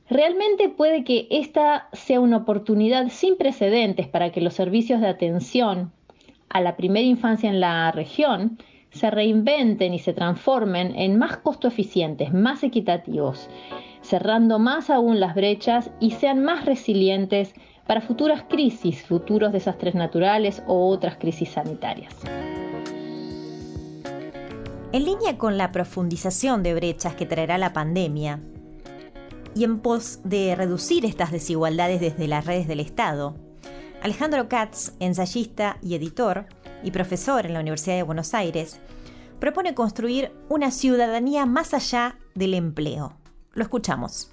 realmente 0.09 0.69
puede 0.69 1.03
que 1.03 1.27
esta 1.29 1.89
sea 1.93 2.19
una 2.19 2.37
oportunidad 2.37 3.09
sin 3.09 3.37
precedentes 3.37 4.07
para 4.07 4.31
que 4.31 4.41
los 4.41 4.55
servicios 4.55 5.01
de 5.01 5.07
atención 5.07 5.91
a 6.49 6.61
la 6.61 6.77
primera 6.77 7.05
infancia 7.05 7.47
en 7.47 7.59
la 7.59 7.91
región 7.91 8.57
se 8.89 9.11
reinventen 9.11 9.93
y 9.93 9.99
se 9.99 10.13
transformen 10.13 10.95
en 10.95 11.19
más 11.19 11.37
costo 11.37 11.67
eficientes, 11.67 12.33
más 12.33 12.63
equitativos, 12.63 13.51
cerrando 14.01 14.57
más 14.57 14.89
aún 14.89 15.19
las 15.19 15.35
brechas 15.35 15.91
y 15.99 16.09
sean 16.09 16.43
más 16.43 16.65
resilientes 16.65 17.53
para 17.87 18.01
futuras 18.01 18.43
crisis, 18.49 19.03
futuros 19.03 19.51
desastres 19.51 19.95
naturales 19.95 20.63
o 20.67 20.89
otras 20.89 21.17
crisis 21.17 21.49
sanitarias. 21.49 22.13
En 24.91 25.05
línea 25.05 25.37
con 25.37 25.57
la 25.57 25.71
profundización 25.71 26.61
de 26.61 26.75
brechas 26.75 27.15
que 27.15 27.25
traerá 27.25 27.57
la 27.57 27.73
pandemia, 27.73 28.39
y 29.55 29.63
en 29.63 29.79
pos 29.79 30.19
de 30.23 30.55
reducir 30.55 31.05
estas 31.05 31.31
desigualdades 31.31 31.99
desde 32.01 32.27
las 32.27 32.45
redes 32.45 32.67
del 32.67 32.79
Estado, 32.79 33.35
Alejandro 34.01 34.49
Katz, 34.49 34.93
ensayista 34.99 35.77
y 35.81 35.95
editor, 35.95 36.45
y 36.83 36.91
profesor 36.91 37.45
en 37.45 37.53
la 37.53 37.61
Universidad 37.61 37.95
de 37.95 38.03
Buenos 38.03 38.33
Aires, 38.33 38.79
propone 39.39 39.73
construir 39.73 40.31
una 40.49 40.71
ciudadanía 40.71 41.45
más 41.45 41.73
allá 41.73 42.17
del 42.35 42.53
empleo. 42.53 43.13
Lo 43.53 43.63
escuchamos. 43.63 44.32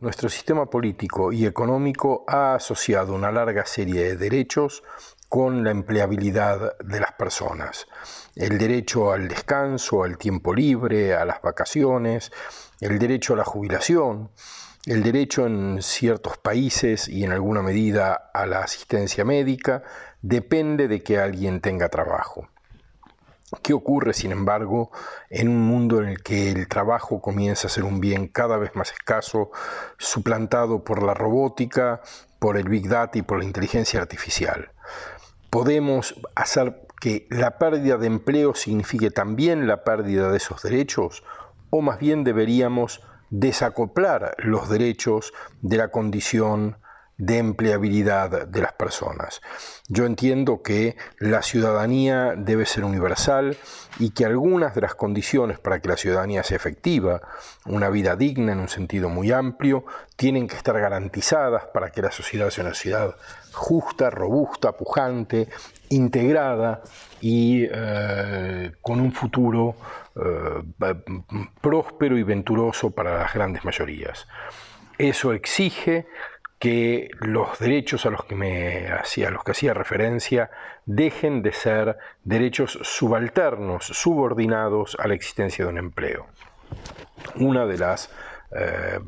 Nuestro 0.00 0.28
sistema 0.28 0.66
político 0.66 1.32
y 1.32 1.44
económico 1.44 2.24
ha 2.28 2.54
asociado 2.54 3.14
una 3.14 3.32
larga 3.32 3.66
serie 3.66 4.04
de 4.04 4.16
derechos 4.16 4.84
con 5.28 5.64
la 5.64 5.72
empleabilidad 5.72 6.78
de 6.78 7.00
las 7.00 7.10
personas. 7.14 7.88
El 8.36 8.58
derecho 8.58 9.10
al 9.10 9.26
descanso, 9.26 10.04
al 10.04 10.16
tiempo 10.16 10.54
libre, 10.54 11.14
a 11.14 11.24
las 11.24 11.42
vacaciones, 11.42 12.30
el 12.80 13.00
derecho 13.00 13.34
a 13.34 13.38
la 13.38 13.44
jubilación, 13.44 14.30
el 14.86 15.02
derecho 15.02 15.46
en 15.46 15.82
ciertos 15.82 16.38
países 16.38 17.08
y 17.08 17.24
en 17.24 17.32
alguna 17.32 17.60
medida 17.60 18.30
a 18.32 18.46
la 18.46 18.60
asistencia 18.60 19.24
médica, 19.24 19.82
depende 20.22 20.86
de 20.86 21.02
que 21.02 21.18
alguien 21.18 21.60
tenga 21.60 21.88
trabajo. 21.88 22.48
¿Qué 23.62 23.72
ocurre, 23.72 24.12
sin 24.12 24.30
embargo, 24.30 24.90
en 25.30 25.48
un 25.48 25.62
mundo 25.62 26.02
en 26.02 26.08
el 26.08 26.22
que 26.22 26.50
el 26.50 26.68
trabajo 26.68 27.22
comienza 27.22 27.66
a 27.66 27.70
ser 27.70 27.84
un 27.84 27.98
bien 27.98 28.28
cada 28.28 28.58
vez 28.58 28.74
más 28.74 28.92
escaso, 28.92 29.50
suplantado 29.96 30.84
por 30.84 31.02
la 31.02 31.14
robótica, 31.14 32.02
por 32.38 32.58
el 32.58 32.68
Big 32.68 32.88
Data 32.88 33.16
y 33.16 33.22
por 33.22 33.38
la 33.38 33.44
inteligencia 33.44 34.00
artificial? 34.00 34.72
¿Podemos 35.48 36.14
hacer 36.34 36.86
que 37.00 37.26
la 37.30 37.58
pérdida 37.58 37.96
de 37.96 38.06
empleo 38.06 38.54
signifique 38.54 39.10
también 39.10 39.66
la 39.66 39.82
pérdida 39.82 40.30
de 40.30 40.36
esos 40.36 40.62
derechos? 40.62 41.24
¿O 41.70 41.80
más 41.80 41.98
bien 41.98 42.24
deberíamos 42.24 43.02
desacoplar 43.30 44.34
los 44.38 44.68
derechos 44.68 45.32
de 45.62 45.78
la 45.78 45.88
condición 45.88 46.76
de 47.18 47.38
empleabilidad 47.38 48.46
de 48.46 48.62
las 48.62 48.72
personas. 48.72 49.42
Yo 49.88 50.06
entiendo 50.06 50.62
que 50.62 50.96
la 51.18 51.42
ciudadanía 51.42 52.34
debe 52.36 52.64
ser 52.64 52.84
universal 52.84 53.56
y 53.98 54.10
que 54.10 54.24
algunas 54.24 54.74
de 54.76 54.82
las 54.82 54.94
condiciones 54.94 55.58
para 55.58 55.80
que 55.80 55.88
la 55.88 55.96
ciudadanía 55.96 56.44
sea 56.44 56.56
efectiva, 56.56 57.20
una 57.66 57.90
vida 57.90 58.14
digna 58.14 58.52
en 58.52 58.60
un 58.60 58.68
sentido 58.68 59.08
muy 59.08 59.32
amplio, 59.32 59.84
tienen 60.16 60.46
que 60.46 60.56
estar 60.56 60.78
garantizadas 60.78 61.64
para 61.74 61.90
que 61.90 62.02
la 62.02 62.12
sociedad 62.12 62.50
sea 62.50 62.64
una 62.64 62.74
sociedad 62.74 63.16
justa, 63.52 64.10
robusta, 64.10 64.72
pujante, 64.72 65.48
integrada 65.88 66.82
y 67.20 67.66
eh, 67.68 68.72
con 68.80 69.00
un 69.00 69.10
futuro 69.10 69.74
eh, 70.14 70.94
próspero 71.60 72.16
y 72.16 72.22
venturoso 72.22 72.92
para 72.92 73.18
las 73.18 73.34
grandes 73.34 73.64
mayorías. 73.64 74.28
Eso 74.98 75.32
exige 75.32 76.06
que 76.58 77.10
los 77.20 77.58
derechos 77.58 78.04
a 78.06 78.10
los 78.10 78.24
que 78.24 78.34
me 78.34 78.88
hacía, 78.88 79.30
los 79.30 79.44
que 79.44 79.52
hacía 79.52 79.74
referencia, 79.74 80.50
dejen 80.86 81.42
de 81.42 81.52
ser 81.52 81.98
derechos 82.24 82.78
subalternos, 82.82 83.86
subordinados 83.86 84.96
a 84.98 85.06
la 85.06 85.14
existencia 85.14 85.64
de 85.64 85.70
un 85.70 85.78
empleo. 85.78 86.26
Una 87.36 87.66
de 87.66 87.78
las 87.78 88.10
eh, 88.56 88.98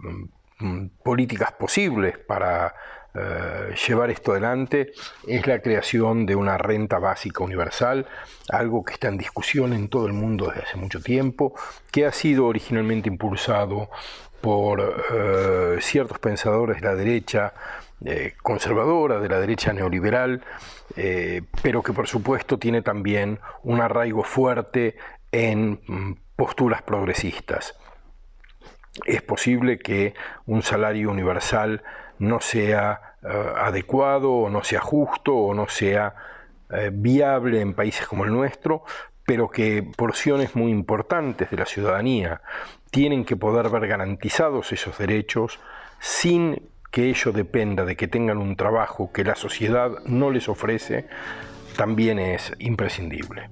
políticas 1.03 1.53
posibles 1.53 2.19
para 2.19 2.75
eh, 3.13 3.75
llevar 3.89 4.11
esto 4.11 4.31
adelante 4.31 4.93
es 5.27 5.47
la 5.49 5.61
creación 5.61 6.27
de 6.27 6.37
una 6.37 6.57
renta 6.59 7.01
básica 7.01 7.43
universal, 7.43 8.07
algo 8.49 8.85
que 8.85 8.93
está 8.93 9.09
en 9.09 9.19
discusión 9.19 9.73
en 9.73 9.89
todo 9.89 10.07
el 10.07 10.13
mundo 10.13 10.47
desde 10.47 10.63
hace 10.63 10.77
mucho 10.77 11.01
tiempo, 11.01 11.55
que 11.91 12.07
ha 12.07 12.13
sido 12.13 12.47
originalmente 12.47 13.09
impulsado 13.09 13.91
por 14.41 15.05
eh, 15.13 15.79
ciertos 15.81 16.19
pensadores 16.19 16.81
de 16.81 16.89
la 16.89 16.95
derecha 16.95 17.53
eh, 18.05 18.35
conservadora, 18.43 19.21
de 19.21 19.29
la 19.29 19.41
derecha 19.41 19.73
neoliberal, 19.73 20.43
eh, 20.97 21.43
pero 21.63 21.83
que 21.83 21.93
por 21.93 22.07
supuesto 22.07 22.59
tiene 22.59 22.83
también 22.83 23.39
un 23.63 23.81
arraigo 23.81 24.25
fuerte 24.25 24.97
en 25.33 25.81
mm, 25.87 26.13
posturas 26.37 26.83
progresistas. 26.83 27.77
Es 29.05 29.23
posible 29.23 29.79
que 29.79 30.15
un 30.47 30.63
salario 30.63 31.11
universal 31.11 31.83
no 32.19 32.41
sea 32.41 33.17
adecuado 33.23 34.33
o 34.33 34.51
no 34.51 34.65
sea 34.65 34.81
justo 34.81 35.37
o 35.37 35.55
no 35.55 35.69
sea 35.69 36.15
viable 36.91 37.61
en 37.61 37.75
países 37.75 38.07
como 38.07 38.25
el 38.25 38.33
nuestro, 38.33 38.83
pero 39.27 39.49
que 39.49 39.83
porciones 39.97 40.57
muy 40.57 40.71
importantes 40.71 41.51
de 41.51 41.57
la 41.57 41.67
ciudadanía 41.67 42.41
tienen 42.91 43.25
que 43.25 43.37
poder 43.37 43.69
ver 43.71 43.87
garantizados 43.87 44.73
esos 44.73 44.99
derechos 44.99 45.59
sin 46.01 46.71
que 46.91 47.09
ello 47.09 47.33
dependa 47.33 47.85
de 47.85 47.97
que 47.97 48.09
tengan 48.09 48.39
un 48.39 48.57
trabajo 48.57 49.13
que 49.13 49.25
la 49.25 49.37
sociedad 49.37 49.93
no 50.07 50.31
les 50.31 50.49
ofrece, 50.49 51.07
también 51.77 52.19
es 52.19 52.53
imprescindible. 52.59 53.49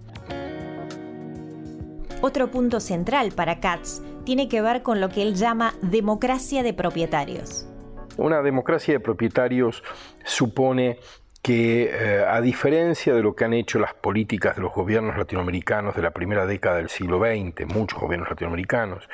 Otro 2.21 2.51
punto 2.51 2.81
central 2.81 3.31
para 3.31 3.61
Katz 3.61 4.03
tiene 4.25 4.49
que 4.49 4.61
ver 4.61 4.83
con 4.83 5.01
lo 5.01 5.09
que 5.09 5.23
él 5.23 5.37
llama 5.37 5.75
democracia 5.83 6.65
de 6.65 6.75
propietarios. 6.75 7.69
Una 8.17 8.43
democracia 8.43 8.95
de 8.95 9.01
propietarios 9.01 9.85
supone 10.25 10.99
que 11.49 11.85
eh, 11.91 12.27
a 12.29 12.43
diferencia 12.43 13.15
de 13.15 13.23
lo 13.23 13.35
que 13.35 13.47
han 13.47 13.55
hecho 13.55 13.79
las 13.79 13.95
políticas 13.95 14.57
de 14.57 14.61
los 14.61 14.75
gobiernos 14.75 15.17
latinoamericanos 15.17 15.97
de 15.97 16.03
la 16.03 16.11
primera 16.11 16.45
década 16.45 16.77
del 16.77 16.91
siglo 16.91 17.21
XX, 17.21 17.67
muchos 17.75 17.99
gobiernos 17.99 18.29
latinoamericanos, 18.29 19.09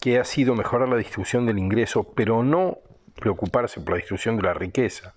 que 0.00 0.20
ha 0.20 0.24
sido 0.24 0.54
mejorar 0.54 0.88
la 0.88 0.94
distribución 0.94 1.46
del 1.46 1.58
ingreso, 1.58 2.04
pero 2.14 2.44
no 2.44 2.78
preocuparse 3.16 3.80
por 3.80 3.90
la 3.90 3.96
distribución 3.96 4.36
de 4.36 4.42
la 4.44 4.54
riqueza. 4.54 5.14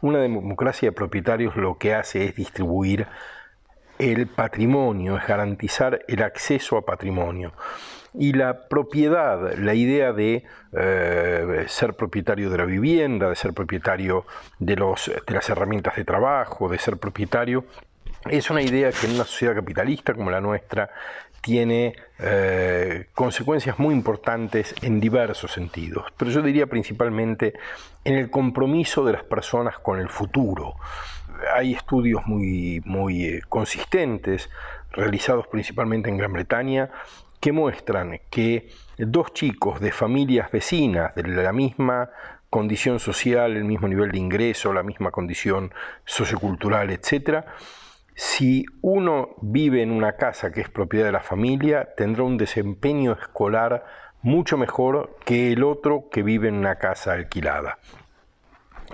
Una 0.00 0.18
democracia 0.18 0.88
de 0.88 0.92
propietarios 0.92 1.56
lo 1.56 1.76
que 1.76 1.92
hace 1.92 2.24
es 2.24 2.34
distribuir 2.34 3.06
el 3.98 4.26
patrimonio, 4.26 5.18
es 5.18 5.26
garantizar 5.26 6.06
el 6.08 6.22
acceso 6.22 6.78
a 6.78 6.86
patrimonio. 6.86 7.52
Y 8.16 8.32
la 8.32 8.68
propiedad, 8.68 9.56
la 9.58 9.74
idea 9.74 10.12
de 10.12 10.44
eh, 10.72 11.64
ser 11.68 11.94
propietario 11.94 12.48
de 12.48 12.58
la 12.58 12.64
vivienda, 12.64 13.28
de 13.28 13.34
ser 13.34 13.52
propietario 13.52 14.24
de, 14.58 14.76
los, 14.76 15.10
de 15.26 15.34
las 15.34 15.48
herramientas 15.50 15.96
de 15.96 16.04
trabajo, 16.04 16.68
de 16.68 16.78
ser 16.78 16.96
propietario, 16.96 17.64
es 18.30 18.50
una 18.50 18.62
idea 18.62 18.90
que 18.92 19.06
en 19.06 19.14
una 19.14 19.24
sociedad 19.24 19.54
capitalista 19.54 20.14
como 20.14 20.30
la 20.30 20.40
nuestra 20.40 20.90
tiene 21.44 21.94
eh, 22.18 23.08
consecuencias 23.12 23.78
muy 23.78 23.94
importantes 23.94 24.74
en 24.80 24.98
diversos 24.98 25.52
sentidos, 25.52 26.06
pero 26.16 26.30
yo 26.30 26.40
diría 26.40 26.66
principalmente 26.66 27.52
en 28.02 28.14
el 28.14 28.30
compromiso 28.30 29.04
de 29.04 29.12
las 29.12 29.24
personas 29.24 29.78
con 29.78 29.98
el 29.98 30.08
futuro. 30.08 30.76
Hay 31.54 31.74
estudios 31.74 32.22
muy, 32.24 32.80
muy 32.86 33.26
eh, 33.26 33.42
consistentes, 33.46 34.48
realizados 34.90 35.46
principalmente 35.48 36.08
en 36.08 36.16
Gran 36.16 36.32
Bretaña, 36.32 36.90
que 37.44 37.52
muestran 37.52 38.20
que 38.30 38.70
dos 38.96 39.34
chicos 39.34 39.78
de 39.78 39.92
familias 39.92 40.50
vecinas 40.50 41.14
de 41.14 41.24
la 41.24 41.52
misma 41.52 42.08
condición 42.48 42.98
social, 42.98 43.54
el 43.54 43.64
mismo 43.64 43.86
nivel 43.86 44.12
de 44.12 44.18
ingreso, 44.18 44.72
la 44.72 44.82
misma 44.82 45.10
condición 45.10 45.70
sociocultural, 46.06 46.88
etcétera, 46.88 47.44
si 48.14 48.64
uno 48.80 49.36
vive 49.42 49.82
en 49.82 49.90
una 49.90 50.12
casa 50.16 50.52
que 50.52 50.62
es 50.62 50.70
propiedad 50.70 51.04
de 51.04 51.12
la 51.12 51.20
familia, 51.20 51.90
tendrá 51.94 52.22
un 52.22 52.38
desempeño 52.38 53.12
escolar 53.12 53.84
mucho 54.22 54.56
mejor 54.56 55.18
que 55.26 55.52
el 55.52 55.64
otro 55.64 56.08
que 56.10 56.22
vive 56.22 56.48
en 56.48 56.54
una 56.54 56.76
casa 56.76 57.12
alquilada. 57.12 57.78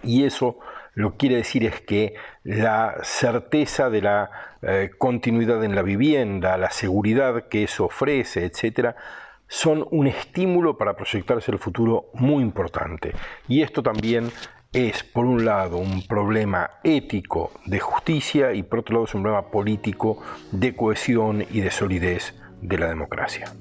Y 0.03 0.25
eso 0.25 0.59
lo 1.01 1.13
que 1.13 1.17
quiere 1.17 1.37
decir 1.37 1.65
es 1.65 1.81
que 1.81 2.15
la 2.45 2.97
certeza 3.03 3.91
de 3.91 4.03
la 4.03 4.31
eh, 4.63 4.91
continuidad 4.99 5.65
en 5.65 5.75
la 5.75 5.83
vivienda, 5.83 6.57
la 6.57 6.71
seguridad 6.71 7.49
que 7.49 7.65
eso 7.65 7.87
ofrece, 7.87 8.45
etc., 8.45 8.95
son 9.49 9.87
un 9.91 10.07
estímulo 10.07 10.79
para 10.79 10.95
proyectarse 10.95 11.51
el 11.51 11.59
futuro 11.59 12.11
muy 12.15 12.43
importante. 12.43 13.13
Y 13.49 13.63
esto 13.63 13.83
también 13.83 14.31
es, 14.73 15.03
por 15.03 15.25
un 15.25 15.45
lado, 15.45 15.79
un 15.79 16.07
problema 16.07 16.71
ético 16.85 17.51
de 17.67 17.81
justicia 17.81 18.53
y 18.53 18.63
por 18.63 18.81
otro 18.81 18.95
lado 18.95 19.07
es 19.07 19.15
un 19.15 19.23
problema 19.23 19.51
político 19.51 20.23
de 20.53 20.77
cohesión 20.77 21.45
y 21.51 21.61
de 21.61 21.71
solidez 21.73 22.35
de 22.63 22.79
la 22.79 22.89
democracia. 22.89 23.53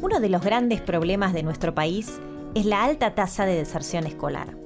Uno 0.00 0.20
de 0.20 0.28
los 0.28 0.44
grandes 0.44 0.80
problemas 0.80 1.32
de 1.32 1.42
nuestro 1.42 1.74
país 1.74 2.20
es 2.54 2.64
la 2.64 2.84
alta 2.84 3.16
tasa 3.16 3.44
de 3.44 3.56
deserción 3.56 4.06
escolar. 4.06 4.65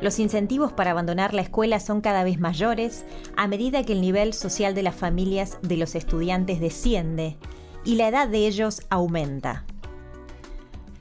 Los 0.00 0.20
incentivos 0.20 0.72
para 0.72 0.92
abandonar 0.92 1.34
la 1.34 1.42
escuela 1.42 1.80
son 1.80 2.00
cada 2.00 2.22
vez 2.22 2.38
mayores 2.38 3.04
a 3.36 3.48
medida 3.48 3.82
que 3.82 3.94
el 3.94 4.00
nivel 4.00 4.32
social 4.32 4.74
de 4.74 4.84
las 4.84 4.94
familias 4.94 5.58
de 5.62 5.76
los 5.76 5.94
estudiantes 5.96 6.60
desciende 6.60 7.36
y 7.84 7.96
la 7.96 8.08
edad 8.08 8.28
de 8.28 8.46
ellos 8.46 8.82
aumenta. 8.90 9.64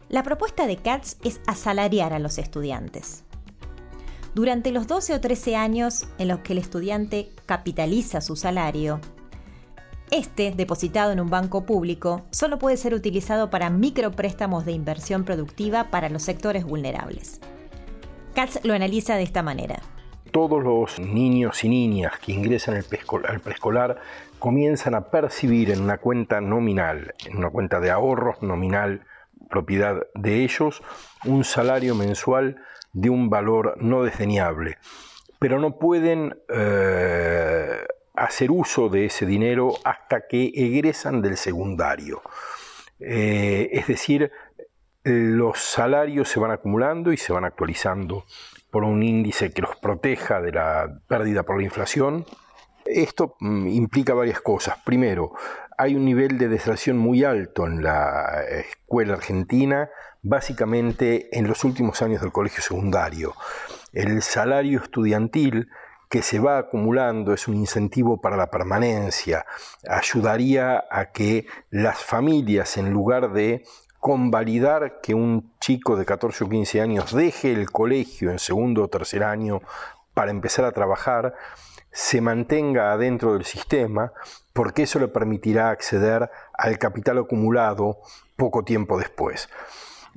La 0.10 0.24
propuesta 0.24 0.66
de 0.66 0.77
Katz 0.77 1.18
es 1.24 1.42
asalariar 1.46 2.13
a 2.13 2.20
los 2.20 2.38
estudiantes. 2.38 3.24
Durante 4.34 4.72
los 4.72 4.88
12 4.88 5.16
o 5.16 5.22
13 5.22 5.56
años 5.56 6.06
en 6.18 6.30
los 6.30 6.39
que 6.39 6.54
el 6.54 6.60
estudiante 6.60 7.30
capitaliza 7.46 8.22
su 8.22 8.36
salario, 8.36 9.00
este, 10.10 10.51
depositado 10.51 11.12
en 11.12 11.20
un 11.20 11.30
banco 11.30 11.66
público, 11.66 12.25
solo 12.31 12.57
puede 12.57 12.77
ser 12.77 12.94
utilizado 12.94 13.50
para 13.50 13.70
micropréstamos 13.70 14.66
de 14.66 14.72
inversión 14.72 15.25
productiva 15.25 15.92
para 15.92 16.10
los 16.10 16.24
sectores 16.24 16.64
vulnerables. 16.64 17.42
Katz 18.38 18.64
lo 18.64 18.76
analiza 18.76 19.16
de 19.16 19.24
esta 19.24 19.42
manera. 19.42 19.80
Todos 20.32 20.64
los 20.64 21.00
niños 21.00 21.64
y 21.64 21.70
niñas 21.70 22.20
que 22.20 22.34
ingresan 22.34 22.76
al 22.76 23.40
preescolar 23.40 24.00
comienzan 24.38 24.94
a 24.94 25.10
percibir 25.10 25.72
en 25.72 25.82
una 25.82 25.98
cuenta 25.98 26.40
nominal, 26.40 27.16
en 27.26 27.38
una 27.38 27.50
cuenta 27.50 27.80
de 27.80 27.90
ahorros 27.90 28.44
nominal, 28.44 29.08
propiedad 29.50 30.06
de 30.14 30.44
ellos 30.44 30.84
un 31.26 31.44
salario 31.44 31.96
mensual 31.96 32.58
de 32.94 33.10
un 33.10 33.32
valor 33.32 33.76
no 33.82 34.04
desdeñable, 34.04 34.78
pero 35.40 35.58
no 35.58 35.80
pueden 35.80 36.38
eh, 36.48 37.88
hacer 38.14 38.52
uso 38.52 38.90
de 38.90 39.06
ese 39.06 39.26
dinero 39.26 39.74
hasta 39.84 40.28
que 40.28 40.52
egresan 40.54 41.24
del 41.24 41.38
secundario. 41.38 42.22
Eh, 43.00 43.70
es 43.72 43.88
decir, 43.88 44.32
los 45.07 45.59
salarios 45.59 46.29
se 46.29 46.39
van 46.39 46.51
acumulando 46.51 47.13
y 47.13 47.17
se 47.17 47.31
van 47.31 47.46
actualizando 47.46 48.25
por 48.70 48.83
un 48.83 49.01
índice 49.03 49.51
que 49.51 49.61
los 49.61 49.75
proteja 49.77 50.41
de 50.41 50.51
la 50.51 51.00
pérdida 51.07 51.43
por 51.43 51.57
la 51.57 51.63
inflación. 51.63 52.25
Esto 52.85 53.35
mm, 53.39 53.67
implica 53.67 54.13
varias 54.13 54.41
cosas. 54.41 54.77
Primero, 54.83 55.31
hay 55.77 55.96
un 55.96 56.03
nivel 56.03 56.37
de 56.37 56.50
deserción 56.50 56.98
muy 56.98 57.24
alto 57.24 57.65
en 57.65 57.83
la 57.83 58.43
escuela 58.50 59.13
argentina, 59.13 59.89
básicamente 60.24 61.29
en 61.37 61.48
los 61.48 61.63
últimos 61.63 62.01
años 62.01 62.22
del 62.22 62.31
colegio 62.31 62.61
secundario. 62.61 63.33
El 63.93 64.22
salario 64.22 64.81
estudiantil 64.81 65.70
que 66.09 66.22
se 66.22 66.39
va 66.39 66.57
acumulando 66.57 67.33
es 67.33 67.48
un 67.48 67.55
incentivo 67.55 68.22
para 68.22 68.37
la 68.37 68.50
permanencia, 68.50 69.46
ayudaría 69.87 70.85
a 70.89 71.11
que 71.11 71.46
las 71.70 71.98
familias, 72.01 72.77
en 72.77 72.91
lugar 72.91 73.33
de 73.33 73.63
convalidar 74.07 75.01
que 75.01 75.13
un 75.13 75.51
chico 75.59 75.98
de 75.98 76.05
14 76.05 76.46
o 76.46 76.48
15 76.48 76.79
años 76.79 77.13
deje 77.13 77.51
el 77.51 77.70
colegio 77.70 78.31
en 78.31 78.39
segundo 78.39 78.83
o 78.83 78.87
tercer 78.87 79.22
año 79.22 79.59
para 80.13 80.31
empezar 80.31 80.63
a 80.63 80.72
trabajar, 80.72 81.35
se 81.91 82.22
mantenga 82.22 82.93
adentro 82.93 83.33
del 83.33 83.43
sistema, 83.43 84.13
porque 84.53 84.83
eso 84.83 84.98
le 85.00 85.09
permitirá 85.09 85.72
acceder 85.72 86.31
al 86.53 86.77
capital 86.77 87.17
acumulado 87.17 87.98
poco 88.37 88.63
tiempo 88.63 88.98
después. 88.98 89.50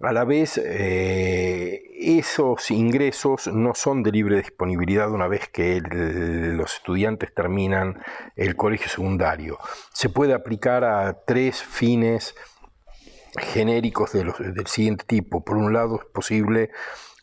A 0.01 0.13
la 0.13 0.25
vez, 0.25 0.57
eh, 0.65 1.83
esos 1.99 2.71
ingresos 2.71 3.49
no 3.49 3.75
son 3.75 4.05
de 4.05 4.13
libre 4.13 4.37
disponibilidad 4.37 5.11
una 5.11 5.27
vez 5.27 5.49
que 5.49 5.83
los 5.83 6.75
estudiantes 6.77 7.35
terminan 7.35 8.01
el 8.37 8.55
colegio 8.55 8.89
secundario. 8.89 9.59
Se 9.93 10.09
puede 10.09 10.33
aplicar 10.33 10.85
a 10.85 11.25
tres 11.27 11.61
fines 11.61 12.37
genéricos 13.39 14.13
del 14.13 14.67
siguiente 14.67 15.05
tipo. 15.07 15.45
Por 15.45 15.57
un 15.57 15.73
lado, 15.73 15.97
es 15.97 16.07
posible 16.07 16.71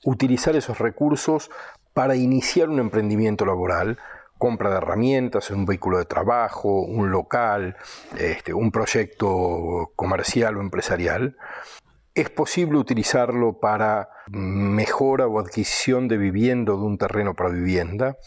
utilizar 0.04 0.56
esos 0.56 0.80
recursos 0.80 1.50
para 1.94 2.16
iniciar 2.16 2.70
un 2.70 2.80
emprendimiento 2.80 3.46
laboral, 3.46 3.98
compra 4.38 4.70
de 4.70 4.78
herramientas, 4.78 5.50
un 5.50 5.66
vehículo 5.66 5.98
de 5.98 6.06
trabajo, 6.06 6.82
un 6.82 7.12
local, 7.12 7.76
este, 8.18 8.54
un 8.54 8.72
proyecto 8.72 9.92
comercial 9.96 10.58
o 10.58 10.62
empresarial. 10.62 11.38
Es 12.14 12.30
posible 12.30 12.78
utilizarlo 12.78 13.60
para 13.60 14.10
mejora 14.28 15.28
o 15.28 15.40
adquisición 15.40 16.08
de 16.08 16.18
vivienda 16.18 16.74
o 16.74 16.78
de 16.78 16.86
un 16.86 16.98
terreno 16.98 17.34
para 17.36 17.50
vivienda, 17.50 18.18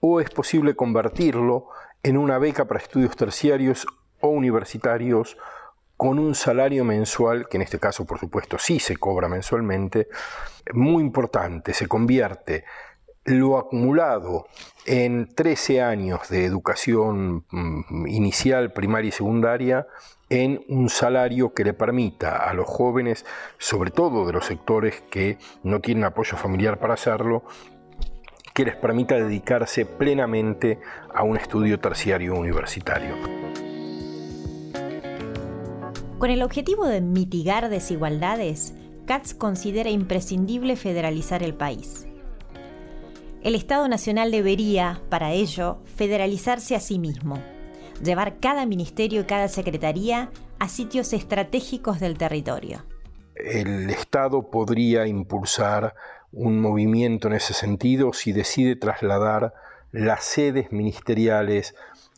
o 0.00 0.20
es 0.20 0.30
posible 0.30 0.74
convertirlo 0.74 1.68
en 2.02 2.16
una 2.16 2.38
beca 2.38 2.66
para 2.66 2.80
estudios 2.80 3.16
terciarios 3.16 3.86
o 4.20 4.28
universitarios 4.28 5.36
con 6.02 6.18
un 6.18 6.34
salario 6.34 6.84
mensual, 6.84 7.46
que 7.48 7.58
en 7.58 7.62
este 7.62 7.78
caso 7.78 8.04
por 8.04 8.18
supuesto 8.18 8.58
sí 8.58 8.80
se 8.80 8.96
cobra 8.96 9.28
mensualmente, 9.28 10.08
muy 10.72 11.00
importante, 11.00 11.72
se 11.74 11.86
convierte 11.86 12.64
lo 13.22 13.56
acumulado 13.56 14.48
en 14.84 15.32
13 15.32 15.80
años 15.80 16.28
de 16.28 16.44
educación 16.44 17.44
mm, 17.48 18.08
inicial, 18.08 18.72
primaria 18.72 19.10
y 19.10 19.12
secundaria 19.12 19.86
en 20.28 20.64
un 20.68 20.88
salario 20.88 21.54
que 21.54 21.62
le 21.62 21.72
permita 21.72 22.48
a 22.48 22.52
los 22.52 22.66
jóvenes, 22.66 23.24
sobre 23.58 23.92
todo 23.92 24.26
de 24.26 24.32
los 24.32 24.46
sectores 24.46 25.04
que 25.08 25.38
no 25.62 25.78
tienen 25.78 26.02
apoyo 26.02 26.36
familiar 26.36 26.80
para 26.80 26.94
hacerlo, 26.94 27.44
que 28.52 28.64
les 28.64 28.74
permita 28.74 29.14
dedicarse 29.14 29.86
plenamente 29.86 30.80
a 31.14 31.22
un 31.22 31.36
estudio 31.36 31.78
terciario 31.78 32.34
universitario. 32.34 33.71
Con 36.22 36.30
el 36.30 36.44
objetivo 36.44 36.86
de 36.86 37.00
mitigar 37.00 37.68
desigualdades, 37.68 38.74
Katz 39.06 39.34
considera 39.34 39.90
imprescindible 39.90 40.76
federalizar 40.76 41.42
el 41.42 41.52
país. 41.52 42.06
El 43.42 43.56
Estado 43.56 43.88
Nacional 43.88 44.30
debería, 44.30 45.02
para 45.08 45.32
ello, 45.32 45.78
federalizarse 45.96 46.76
a 46.76 46.78
sí 46.78 47.00
mismo, 47.00 47.42
llevar 48.04 48.38
cada 48.38 48.66
ministerio 48.66 49.22
y 49.22 49.24
cada 49.24 49.48
secretaría 49.48 50.30
a 50.60 50.68
sitios 50.68 51.12
estratégicos 51.12 51.98
del 51.98 52.16
territorio. 52.16 52.84
El 53.34 53.90
Estado 53.90 54.48
podría 54.48 55.08
impulsar 55.08 55.92
un 56.30 56.60
movimiento 56.60 57.26
en 57.26 57.34
ese 57.34 57.52
sentido 57.52 58.12
si 58.12 58.30
decide 58.30 58.76
trasladar 58.76 59.54
las 59.90 60.22
sedes 60.22 60.70
ministeriales 60.70 61.74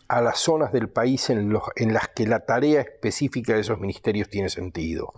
a 0.09 0.21
las 0.21 0.38
zonas 0.38 0.73
del 0.73 0.88
país 0.88 1.31
en, 1.31 1.53
las 1.53 2.09
que 2.14 2.27
la 2.27 2.40
tarea 2.40 2.81
específica 2.81 3.55
de 3.55 3.61
esos 3.61 3.81
ministerios 3.81 4.29
tiene 4.29 4.49
sentido. 4.49 5.12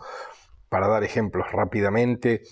Para 0.69 0.89
dar 0.89 1.05
ejemplos 1.05 1.51
rápidamente, 1.53 2.43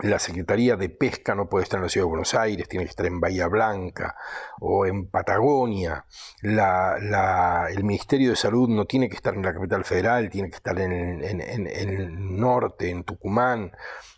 la 0.00 0.18
Secretaría 0.18 0.76
de 0.76 0.90
Pesca 0.90 1.34
no 1.34 1.48
puede 1.48 1.64
estar 1.64 1.78
en 1.78 1.84
la 1.84 1.88
Ciudad 1.88 2.04
de 2.04 2.10
Buenos 2.10 2.34
Aires, 2.34 2.68
tiene 2.68 2.84
que 2.84 2.90
estar 2.90 3.06
en 3.06 3.18
Bahía 3.18 3.48
Blanca 3.48 4.14
o 4.60 4.84
en 4.84 5.08
Patagonia. 5.08 6.04
el 6.42 7.84
Ministerio 7.84 8.30
de 8.30 8.36
Salud 8.36 8.68
no 8.68 8.84
tiene 8.84 9.08
que 9.08 9.16
estar 9.16 9.34
en 9.34 9.42
la 9.42 9.54
capital 9.54 9.84
federal, 9.84 10.28
tiene 10.28 10.50
que 10.50 10.56
estar 10.56 10.78
en, 10.78 11.22
el 11.22 12.36
norte, 12.38 12.90
en 12.90 13.04
Tucumán. 13.04 13.72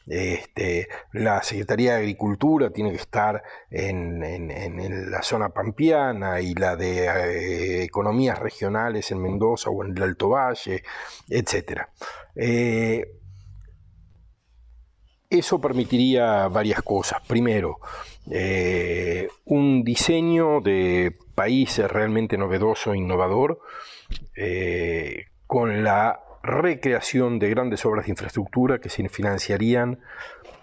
Este, 0.09 0.89
la 1.13 1.43
Secretaría 1.43 1.93
de 1.93 1.99
Agricultura 1.99 2.71
tiene 2.71 2.91
que 2.91 2.97
estar 2.97 3.43
en, 3.71 5.11
la 5.11 5.23
zona 5.23 5.51
pampeana 5.51 6.41
y 6.41 6.55
la 6.55 6.77
de 6.77 7.07
eh, 7.07 7.83
economías 7.83 8.39
regionales 8.39 9.11
en 9.11 9.23
Mendoza 9.23 9.71
o 9.71 9.85
en 9.85 9.97
el 9.97 10.03
Alto 10.03 10.31
Valle, 10.31 10.83
etc. 11.29 11.83
Eso 15.31 15.61
permitiría 15.61 16.49
varias 16.49 16.81
cosas. 16.83 17.21
Primero, 17.27 17.81
eh, 18.31 19.29
un 19.45 19.85
diseño 19.85 20.63
de 20.63 21.15
país 21.35 21.79
realmente 21.79 22.39
novedoso, 22.39 22.95
e 22.95 22.99
innovador, 22.99 23.61
eh, 24.35 25.27
con 25.47 25.85
la 25.85 26.19
recreación 26.43 27.39
de 27.39 27.51
grandes 27.51 27.85
obras 27.85 28.07
de 28.07 28.13
infraestructura 28.13 28.81
que 28.81 28.89
se 28.89 29.09
financiarían 29.09 30.01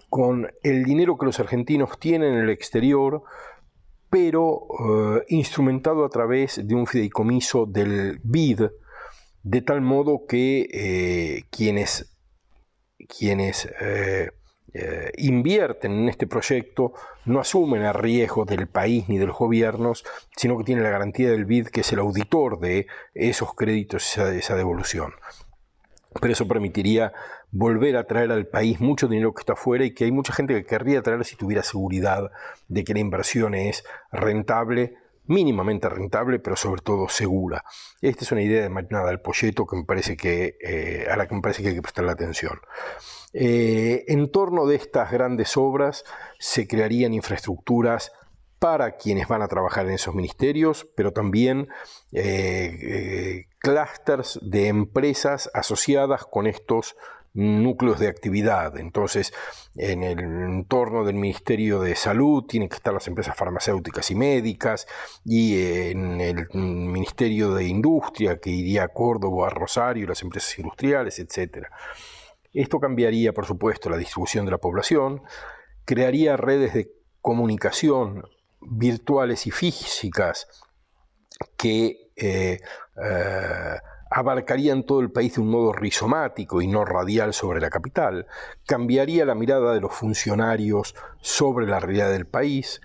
con 0.10 0.52
el 0.64 0.84
dinero 0.84 1.18
que 1.18 1.26
los 1.26 1.40
argentinos 1.40 2.00
tienen 2.00 2.34
en 2.34 2.40
el 2.40 2.50
exterior, 2.50 3.24
pero 4.10 4.68
eh, 5.18 5.26
instrumentado 5.30 6.06
a 6.06 6.10
través 6.10 6.66
de 6.66 6.76
un 6.76 6.88
fideicomiso 6.88 7.66
del 7.66 8.20
BID, 8.24 8.64
de 9.44 9.62
tal 9.62 9.82
modo 9.82 10.26
que 10.28 11.44
quienes, 11.52 12.16
quienes 13.08 13.68
eh, 14.78 15.14
invierten 15.20 15.94
en 15.94 16.10
este 16.10 16.28
proyecto 16.28 16.92
no 17.24 17.40
asumen 17.40 17.86
el 17.86 17.94
riesgo 17.94 18.44
del 18.44 18.68
país 18.68 19.08
ni 19.08 19.18
de 19.18 19.26
los 19.26 19.38
gobiernos, 19.38 20.04
sino 20.36 20.58
que 20.58 20.66
tienen 20.66 20.84
la 20.84 20.90
garantía 20.90 21.32
del 21.32 21.46
BID, 21.46 21.68
que 21.68 21.80
es 21.80 21.94
el 21.94 22.00
auditor 22.00 22.60
de 22.60 22.86
esos 23.14 23.54
créditos, 23.54 24.18
esa 24.18 24.56
devolución. 24.58 25.14
Pero 26.20 26.34
eso 26.34 26.48
permitiría 26.48 27.14
volver 27.52 27.98
a 27.98 28.06
traer 28.06 28.32
al 28.32 28.48
país 28.48 28.80
mucho 28.80 29.08
dinero 29.08 29.34
que 29.34 29.42
está 29.42 29.54
afuera 29.54 29.86
y 29.86 29.94
que 29.94 30.06
hay 30.06 30.12
mucha 30.12 30.34
gente 30.34 30.54
que 30.54 30.66
querría 30.66 31.02
traer 31.02 31.24
si 31.26 31.36
tuviera 31.36 31.64
seguridad 31.64 32.32
de 32.68 32.84
que 32.84 32.94
la 32.94 33.00
inversión 33.00 33.54
es 33.54 33.84
rentable, 34.12 34.96
mínimamente 35.28 35.90
rentable, 35.90 36.40
pero 36.40 36.56
sobre 36.56 36.82
todo 36.82 37.10
segura. 37.10 37.64
Esta 38.02 38.24
es 38.24 38.32
una 38.32 38.42
idea 38.42 38.62
de 38.62 38.70
Marina 38.70 39.04
del 39.06 39.20
Polleto 39.20 39.66
que 39.66 39.76
me 39.76 39.84
parece 39.84 40.16
que, 40.16 40.58
eh, 40.62 41.08
a 41.10 41.18
la 41.18 41.28
que 41.28 41.36
me 41.36 41.42
parece 41.42 41.62
que 41.62 41.70
hay 41.70 41.76
que 41.76 41.82
prestarle 41.82 42.12
atención. 42.12 42.60
Eh, 43.34 44.06
en 44.08 44.32
torno 44.32 44.66
de 44.66 44.76
estas 44.76 45.12
grandes 45.12 45.58
obras 45.58 46.04
se 46.40 46.68
crearían 46.68 47.14
infraestructuras 47.14 48.14
para 48.60 48.96
quienes 48.96 49.28
van 49.28 49.42
a 49.42 49.48
trabajar 49.48 49.86
en 49.86 49.94
esos 49.94 50.16
ministerios, 50.16 50.88
pero 50.96 51.12
también 51.12 51.68
eh, 52.14 53.46
clústeres 53.66 54.40
de 54.44 54.68
empresas 54.68 55.50
asociadas 55.54 56.26
con 56.26 56.46
estos 56.46 56.96
núcleos 57.34 58.00
de 58.00 58.08
actividad. 58.08 58.78
Entonces, 58.78 59.34
en 59.76 60.04
el 60.04 60.20
entorno 60.20 61.04
del 61.04 61.16
Ministerio 61.16 61.80
de 61.80 61.96
Salud 61.96 62.46
tienen 62.46 62.70
que 62.70 62.76
estar 62.76 62.94
las 62.94 63.08
empresas 63.08 63.36
farmacéuticas 63.36 64.10
y 64.12 64.16
médicas, 64.16 64.88
y 65.26 65.90
en 65.90 66.22
el 66.22 66.48
Ministerio 66.54 67.56
de 67.56 67.66
Industria, 67.66 68.38
que 68.38 68.52
iría 68.52 68.84
a 68.84 68.88
Córdoba, 68.90 69.48
a 69.48 69.50
Rosario, 69.50 70.08
las 70.08 70.22
empresas 70.22 70.58
industriales, 70.60 71.18
etc. 71.20 71.68
Esto 72.54 72.80
cambiaría, 72.80 73.34
por 73.34 73.46
supuesto, 73.46 73.90
la 73.90 73.98
distribución 73.98 74.46
de 74.46 74.52
la 74.52 74.60
población, 74.60 75.24
crearía 75.86 76.38
redes 76.38 76.74
de 76.76 76.92
comunicación 77.20 78.24
virtuales 78.62 79.48
y 79.48 79.52
físicas 79.52 80.48
que 81.58 82.12
eh, 82.16 82.60
eh, 83.02 83.78
abarcarían 84.10 84.84
todo 84.84 85.02
el 85.02 85.12
país 85.12 85.36
de 85.36 85.42
un 85.42 85.50
modo 85.50 85.74
rizomático 85.74 86.62
y 86.62 86.68
no 86.68 86.86
radial 86.86 87.34
sobre 87.34 87.60
la 87.60 87.70
capital, 87.70 88.28
cambiaría 88.66 89.26
la 89.26 89.36
mirada 89.36 89.74
de 89.74 89.82
los 89.82 89.94
funcionarios 89.94 90.96
sobre 91.20 91.68
la 91.68 91.80
realidad 91.80 92.12
del 92.12 92.26
país, 92.26 92.82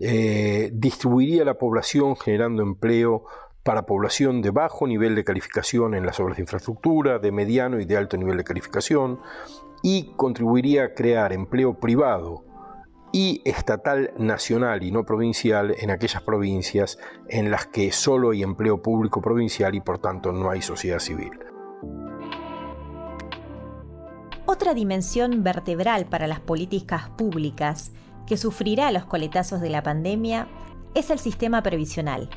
eh, 0.00 0.70
distribuiría 0.72 1.44
la 1.44 1.54
población 1.54 2.16
generando 2.16 2.62
empleo 2.62 3.24
para 3.64 3.86
población 3.86 4.40
de 4.40 4.50
bajo 4.50 4.86
nivel 4.86 5.14
de 5.14 5.24
calificación 5.24 5.94
en 5.94 6.06
las 6.06 6.20
obras 6.20 6.36
de 6.36 6.42
infraestructura, 6.42 7.18
de 7.18 7.32
mediano 7.32 7.80
y 7.80 7.84
de 7.84 7.96
alto 7.96 8.16
nivel 8.16 8.36
de 8.36 8.44
calificación, 8.44 9.20
y 9.82 10.12
contribuiría 10.16 10.84
a 10.84 10.94
crear 10.94 11.32
empleo 11.32 11.78
privado 11.78 12.44
y 13.12 13.42
estatal 13.44 14.12
nacional 14.18 14.82
y 14.82 14.90
no 14.90 15.04
provincial 15.04 15.74
en 15.78 15.90
aquellas 15.90 16.22
provincias 16.22 16.98
en 17.28 17.50
las 17.50 17.66
que 17.66 17.92
solo 17.92 18.30
hay 18.30 18.42
empleo 18.42 18.82
público 18.82 19.20
provincial 19.20 19.74
y 19.74 19.80
por 19.80 19.98
tanto 19.98 20.32
no 20.32 20.50
hay 20.50 20.62
sociedad 20.62 20.98
civil. 20.98 21.32
Otra 24.46 24.74
dimensión 24.74 25.42
vertebral 25.42 26.06
para 26.06 26.26
las 26.26 26.40
políticas 26.40 27.10
públicas 27.10 27.92
que 28.26 28.36
sufrirá 28.36 28.90
los 28.92 29.04
coletazos 29.04 29.60
de 29.60 29.70
la 29.70 29.82
pandemia 29.82 30.48
es 30.94 31.10
el 31.10 31.18
sistema 31.18 31.62
previsional 31.62 32.28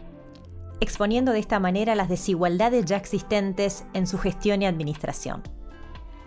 exponiendo 0.81 1.31
de 1.31 1.39
esta 1.39 1.59
manera 1.59 1.95
las 1.95 2.09
desigualdades 2.09 2.83
ya 2.85 2.97
existentes 2.97 3.85
en 3.93 4.07
su 4.07 4.17
gestión 4.17 4.61
y 4.61 4.65
administración. 4.65 5.43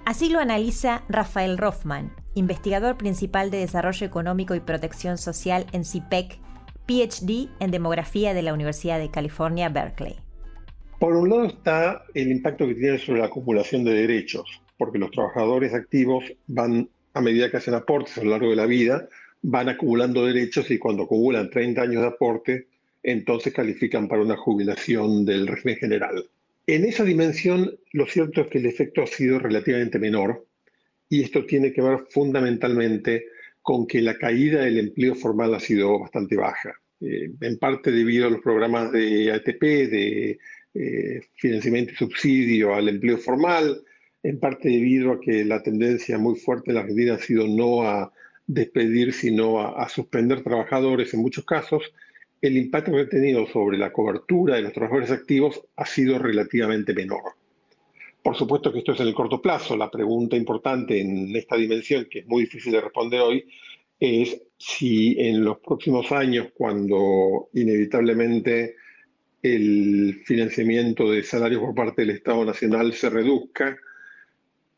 Así 0.07 0.31
lo 0.31 0.39
analiza 0.39 1.03
Rafael 1.09 1.59
Rothman, 1.59 2.15
investigador 2.35 2.97
principal 2.97 3.51
de 3.51 3.59
Desarrollo 3.59 4.07
Económico 4.07 4.55
y 4.55 4.61
Protección 4.61 5.19
Social 5.19 5.67
en 5.73 5.85
CIPEC, 5.85 6.39
PhD 6.87 7.49
en 7.61 7.71
Demografía 7.71 8.35
de 8.35 8.43
la 8.43 8.53
Universidad 8.53 8.99
de 8.99 9.11
California, 9.11 9.69
Berkeley. 9.69 10.17
Por 10.99 11.17
un 11.17 11.29
lado 11.29 11.45
está 11.47 12.05
el 12.15 12.31
impacto 12.31 12.67
que 12.67 12.75
tiene 12.75 12.99
sobre 12.99 13.21
la 13.21 13.27
acumulación 13.27 13.85
de 13.85 13.95
derechos, 13.95 14.63
porque 14.77 14.99
los 14.99 15.11
trabajadores 15.11 15.75
activos 15.75 16.25
van, 16.47 16.89
a 17.13 17.21
medida 17.21 17.51
que 17.51 17.59
hacen 17.59 17.75
aportes 17.75 18.19
a 18.19 18.25
lo 18.25 18.31
largo 18.31 18.51
de 18.51 18.57
la 18.57 18.67
vida, 18.67 19.09
van 19.43 19.69
acumulando 19.69 20.25
derechos 20.25 20.71
y 20.71 20.79
cuando 20.79 21.05
acumulan 21.05 21.51
30 21.51 21.83
años 21.83 22.03
de 22.03 22.09
aporte, 22.09 22.67
entonces 23.03 23.53
califican 23.53 24.09
para 24.09 24.23
una 24.23 24.37
jubilación 24.37 25.25
del 25.25 25.47
régimen 25.47 25.77
general. 25.77 26.25
En 26.67 26.87
esa 26.87 27.05
dimensión, 27.05 27.77
lo 27.93 28.07
cierto 28.07 28.41
es 28.41 28.47
que 28.47 28.59
el 28.59 28.67
efecto 28.67 29.03
ha 29.03 29.07
sido 29.07 29.39
relativamente 29.39 29.99
menor 29.99 30.47
y 31.09 31.23
esto 31.23 31.45
tiene 31.45 31.73
que 31.73 31.83
ver 31.83 32.01
fundamentalmente 32.11 33.27
con 33.63 33.87
que 33.87 34.03
la 34.03 34.19
caída 34.19 34.63
del 34.63 34.79
empleo 34.79 35.15
formal 35.15 35.55
ha 35.55 35.61
sido 35.61 35.99
bastante 35.99 36.37
baja, 36.37 36.75
eh, 37.01 37.31
en 37.41 37.59
parte 37.59 37.91
debido 37.91 38.27
a 38.27 38.31
los 38.31 38.41
programas 38.41 38.93
de 38.93 39.33
ATP, 39.33 39.63
de 39.63 40.39
eh, 40.75 41.21
financiamiento 41.35 41.93
y 41.93 41.97
subsidio 41.97 42.75
al 42.75 42.89
empleo 42.89 43.19
formal, 43.19 43.83
en 44.23 44.39
parte 44.41 44.69
debido 44.69 45.13
a 45.13 45.21
que 45.21 45.45
la 45.45 45.63
tendencia 45.63 46.19
muy 46.19 46.37
fuerte 46.37 46.71
en 46.71 46.75
la 46.75 46.81
Argentina 46.83 47.15
ha 47.15 47.19
sido 47.19 47.47
no 47.47 47.83
a 47.83 48.13
despedir, 48.47 49.13
sino 49.13 49.61
a 49.61 49.89
suspender 49.89 50.43
trabajadores 50.43 51.15
en 51.15 51.21
muchos 51.21 51.45
casos, 51.45 51.93
el 52.43 52.59
impacto 52.59 52.93
que 52.93 53.01
ha 53.01 53.09
tenido 53.09 53.47
sobre 53.47 53.79
la 53.79 53.91
cobertura 53.91 54.57
de 54.57 54.63
los 54.63 54.75
trabajadores 54.75 55.11
activos 55.11 55.63
ha 55.77 55.87
sido 55.87 56.19
relativamente 56.19 56.93
menor. 56.93 57.23
Por 58.25 58.37
supuesto 58.37 58.73
que 58.73 58.79
esto 58.79 58.93
es 58.93 59.01
en 59.01 59.09
el 59.09 59.15
corto 59.15 59.43
plazo. 59.43 59.77
La 59.77 59.91
pregunta 59.91 60.35
importante 60.35 60.99
en 60.99 61.37
esta 61.37 61.57
dimensión, 61.57 62.07
que 62.11 62.21
es 62.21 62.27
muy 62.27 62.45
difícil 62.45 62.73
de 62.73 62.81
responder 62.81 63.21
hoy, 63.21 63.45
es 64.01 64.41
si 64.57 65.15
en 65.21 65.45
los 65.45 65.59
próximos 65.59 66.11
años, 66.11 66.49
cuando 66.55 67.51
inevitablemente 67.53 68.77
el 69.43 70.23
financiamiento 70.25 71.11
de 71.11 71.23
salarios 71.23 71.61
por 71.61 71.75
parte 71.75 72.01
del 72.01 72.17
Estado 72.17 72.47
Nacional 72.47 72.95
se 72.95 73.11
reduzca, 73.11 73.77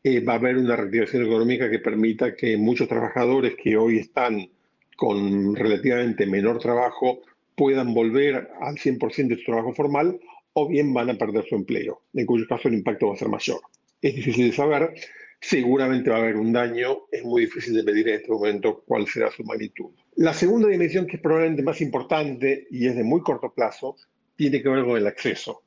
eh, 0.03 0.19
va 0.19 0.33
a 0.33 0.35
haber 0.35 0.57
una 0.57 0.75
reactivación 0.75 1.25
económica 1.25 1.69
que 1.69 1.79
permita 1.79 2.35
que 2.35 2.57
muchos 2.57 2.89
trabajadores 2.89 3.55
que 3.55 3.77
hoy 3.77 3.99
están 3.99 4.49
con 4.97 5.55
relativamente 5.55 6.25
menor 6.25 6.59
trabajo 6.59 7.21
puedan 7.55 7.93
volver 7.93 8.49
al 8.59 8.75
100% 8.75 9.27
de 9.29 9.37
su 9.37 9.45
trabajo 9.45 9.73
formal 9.73 10.19
o 10.59 10.67
bien 10.67 10.91
van 10.91 11.07
a 11.11 11.13
perder 11.13 11.45
su 11.47 11.53
empleo, 11.53 12.01
en 12.15 12.25
cuyo 12.25 12.47
caso 12.47 12.67
el 12.67 12.73
impacto 12.73 13.09
va 13.09 13.13
a 13.13 13.17
ser 13.17 13.29
mayor. 13.29 13.59
Es 14.01 14.15
difícil 14.15 14.49
de 14.49 14.55
saber, 14.55 14.91
seguramente 15.39 16.09
va 16.09 16.15
a 16.15 16.19
haber 16.19 16.35
un 16.35 16.51
daño, 16.51 17.01
es 17.11 17.23
muy 17.23 17.43
difícil 17.43 17.75
de 17.75 17.83
medir 17.83 18.07
en 18.09 18.15
este 18.15 18.31
momento 18.31 18.83
cuál 18.87 19.05
será 19.05 19.29
su 19.29 19.43
magnitud. 19.43 19.91
La 20.15 20.33
segunda 20.33 20.67
dimensión, 20.67 21.05
que 21.05 21.17
es 21.17 21.21
probablemente 21.21 21.61
más 21.61 21.79
importante 21.79 22.65
y 22.71 22.87
es 22.87 22.95
de 22.95 23.03
muy 23.03 23.21
corto 23.21 23.53
plazo, 23.53 23.97
tiene 24.35 24.63
que 24.63 24.69
ver 24.69 24.83
con 24.83 24.97
el 24.97 25.05
acceso. 25.05 25.61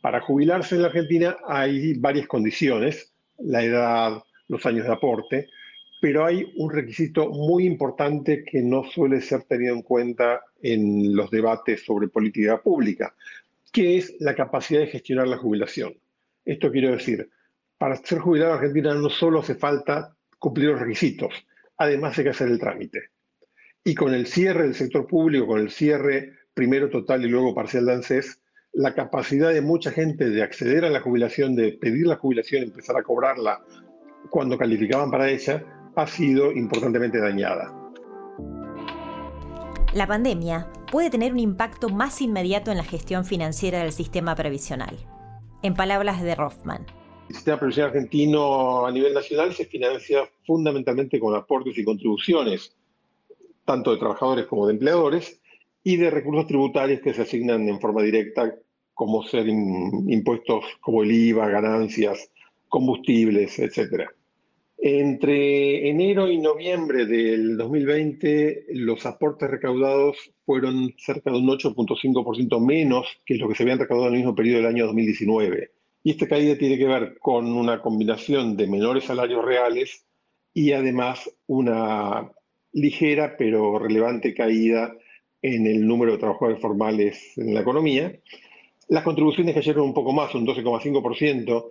Para 0.00 0.22
jubilarse 0.22 0.74
en 0.76 0.80
la 0.80 0.88
Argentina 0.88 1.36
hay 1.46 1.92
varias 1.98 2.26
condiciones, 2.26 3.12
la 3.40 3.62
edad, 3.62 4.22
los 4.48 4.64
años 4.64 4.86
de 4.86 4.92
aporte, 4.94 5.48
pero 6.00 6.24
hay 6.24 6.50
un 6.56 6.70
requisito 6.70 7.28
muy 7.28 7.66
importante 7.66 8.42
que 8.42 8.62
no 8.62 8.84
suele 8.84 9.20
ser 9.20 9.42
tenido 9.42 9.74
en 9.74 9.82
cuenta 9.82 10.40
en 10.62 11.14
los 11.14 11.30
debates 11.30 11.84
sobre 11.84 12.08
política 12.08 12.62
pública, 12.62 13.14
que 13.74 13.96
es 13.98 14.14
la 14.20 14.36
capacidad 14.36 14.78
de 14.78 14.86
gestionar 14.86 15.26
la 15.26 15.36
jubilación. 15.36 15.98
Esto 16.44 16.70
quiero 16.70 16.92
decir, 16.92 17.28
para 17.76 17.96
ser 17.96 18.20
jubilado 18.20 18.52
en 18.52 18.58
Argentina 18.58 18.94
no 18.94 19.10
solo 19.10 19.40
hace 19.40 19.56
falta 19.56 20.16
cumplir 20.38 20.68
los 20.70 20.80
requisitos, 20.80 21.34
además 21.76 22.16
hay 22.16 22.22
que 22.22 22.30
hacer 22.30 22.48
el 22.48 22.60
trámite. 22.60 23.10
Y 23.82 23.96
con 23.96 24.14
el 24.14 24.28
cierre 24.28 24.62
del 24.62 24.76
sector 24.76 25.08
público, 25.08 25.48
con 25.48 25.60
el 25.60 25.72
cierre 25.72 26.34
primero 26.54 26.88
total 26.88 27.24
y 27.24 27.28
luego 27.28 27.52
parcial 27.52 27.86
de 27.86 27.94
ANSES, 27.94 28.40
la 28.74 28.94
capacidad 28.94 29.52
de 29.52 29.60
mucha 29.60 29.90
gente 29.90 30.30
de 30.30 30.44
acceder 30.44 30.84
a 30.84 30.90
la 30.90 31.00
jubilación, 31.00 31.56
de 31.56 31.72
pedir 31.72 32.06
la 32.06 32.16
jubilación, 32.16 32.62
empezar 32.62 32.96
a 32.96 33.02
cobrarla 33.02 33.60
cuando 34.30 34.56
calificaban 34.56 35.10
para 35.10 35.28
ella, 35.28 35.64
ha 35.96 36.06
sido 36.06 36.52
importantemente 36.52 37.18
dañada. 37.18 37.83
La 39.94 40.08
pandemia 40.08 40.66
puede 40.90 41.08
tener 41.08 41.32
un 41.32 41.38
impacto 41.38 41.88
más 41.88 42.20
inmediato 42.20 42.72
en 42.72 42.78
la 42.78 42.82
gestión 42.82 43.24
financiera 43.24 43.78
del 43.78 43.92
sistema 43.92 44.34
previsional. 44.34 44.96
En 45.62 45.74
palabras 45.74 46.20
de 46.20 46.34
Rothman. 46.34 46.84
El 47.28 47.36
sistema 47.36 47.60
previsional 47.60 47.90
argentino 47.90 48.86
a 48.86 48.90
nivel 48.90 49.14
nacional 49.14 49.54
se 49.54 49.66
financia 49.66 50.28
fundamentalmente 50.44 51.20
con 51.20 51.36
aportes 51.36 51.78
y 51.78 51.84
contribuciones, 51.84 52.74
tanto 53.64 53.92
de 53.92 53.98
trabajadores 53.98 54.46
como 54.46 54.66
de 54.66 54.72
empleadores, 54.72 55.40
y 55.84 55.96
de 55.96 56.10
recursos 56.10 56.48
tributarios 56.48 57.00
que 57.00 57.14
se 57.14 57.22
asignan 57.22 57.68
en 57.68 57.78
forma 57.80 58.02
directa, 58.02 58.52
como 58.94 59.22
ser 59.22 59.46
impuestos 59.46 60.64
como 60.80 61.04
el 61.04 61.12
IVA, 61.12 61.48
ganancias, 61.50 62.32
combustibles, 62.68 63.60
etc. 63.60 64.10
Entre 64.86 65.88
enero 65.88 66.30
y 66.30 66.36
noviembre 66.36 67.06
del 67.06 67.56
2020, 67.56 68.66
los 68.74 69.06
aportes 69.06 69.48
recaudados 69.48 70.18
fueron 70.44 70.92
cerca 70.98 71.30
de 71.30 71.38
un 71.38 71.48
8.5% 71.48 72.60
menos 72.60 73.06
que 73.24 73.36
lo 73.36 73.48
que 73.48 73.54
se 73.54 73.62
habían 73.62 73.78
recaudado 73.78 74.08
en 74.08 74.16
el 74.16 74.18
mismo 74.18 74.34
periodo 74.34 74.58
del 74.58 74.66
año 74.66 74.84
2019. 74.84 75.70
Y 76.02 76.10
esta 76.10 76.28
caída 76.28 76.58
tiene 76.58 76.76
que 76.76 76.84
ver 76.84 77.16
con 77.18 77.46
una 77.50 77.80
combinación 77.80 78.58
de 78.58 78.66
menores 78.66 79.04
salarios 79.04 79.42
reales 79.42 80.04
y 80.52 80.72
además 80.72 81.30
una 81.46 82.30
ligera 82.74 83.36
pero 83.38 83.78
relevante 83.78 84.34
caída 84.34 84.94
en 85.40 85.66
el 85.66 85.86
número 85.86 86.12
de 86.12 86.18
trabajadores 86.18 86.60
formales 86.60 87.38
en 87.38 87.54
la 87.54 87.62
economía. 87.62 88.20
Las 88.88 89.02
contribuciones 89.02 89.54
cayeron 89.54 89.84
un 89.84 89.94
poco 89.94 90.12
más, 90.12 90.34
un 90.34 90.46
12,5%, 90.46 91.70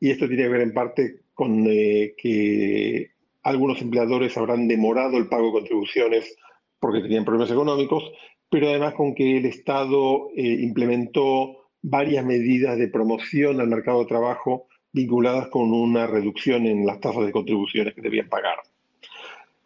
y 0.00 0.10
esto 0.10 0.26
tiene 0.26 0.42
que 0.42 0.48
ver 0.50 0.60
en 0.60 0.74
parte 0.74 1.20
con 1.40 1.64
eh, 1.66 2.12
que 2.18 3.12
algunos 3.44 3.80
empleadores 3.80 4.36
habrán 4.36 4.68
demorado 4.68 5.16
el 5.16 5.26
pago 5.26 5.46
de 5.46 5.52
contribuciones 5.52 6.36
porque 6.78 7.00
tenían 7.00 7.24
problemas 7.24 7.50
económicos, 7.50 8.12
pero 8.50 8.68
además 8.68 8.92
con 8.92 9.14
que 9.14 9.38
el 9.38 9.46
Estado 9.46 10.28
eh, 10.36 10.42
implementó 10.60 11.70
varias 11.80 12.26
medidas 12.26 12.76
de 12.76 12.88
promoción 12.88 13.58
al 13.58 13.68
mercado 13.68 14.00
de 14.00 14.08
trabajo 14.08 14.66
vinculadas 14.92 15.48
con 15.48 15.72
una 15.72 16.06
reducción 16.06 16.66
en 16.66 16.84
las 16.84 17.00
tasas 17.00 17.24
de 17.24 17.32
contribuciones 17.32 17.94
que 17.94 18.02
debían 18.02 18.28
pagar. 18.28 18.58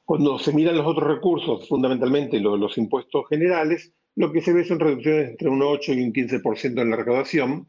Cuando 0.05 0.39
se 0.39 0.53
miran 0.53 0.77
los 0.77 0.87
otros 0.87 1.13
recursos, 1.13 1.69
fundamentalmente 1.69 2.39
los, 2.39 2.79
impuestos 2.79 3.27
generales, 3.29 3.93
lo 4.15 4.31
que 4.31 4.43
se 4.43 4.53
ve 4.53 4.63
son 4.63 4.79
reducciones 4.79 5.31
entre 5.31 5.49
un 5.49 5.61
8 5.61 5.93
y 5.93 6.03
un 6.03 6.13
15% 6.13 6.81
en 6.81 6.91
la 6.91 6.97
recaudación, 6.97 7.67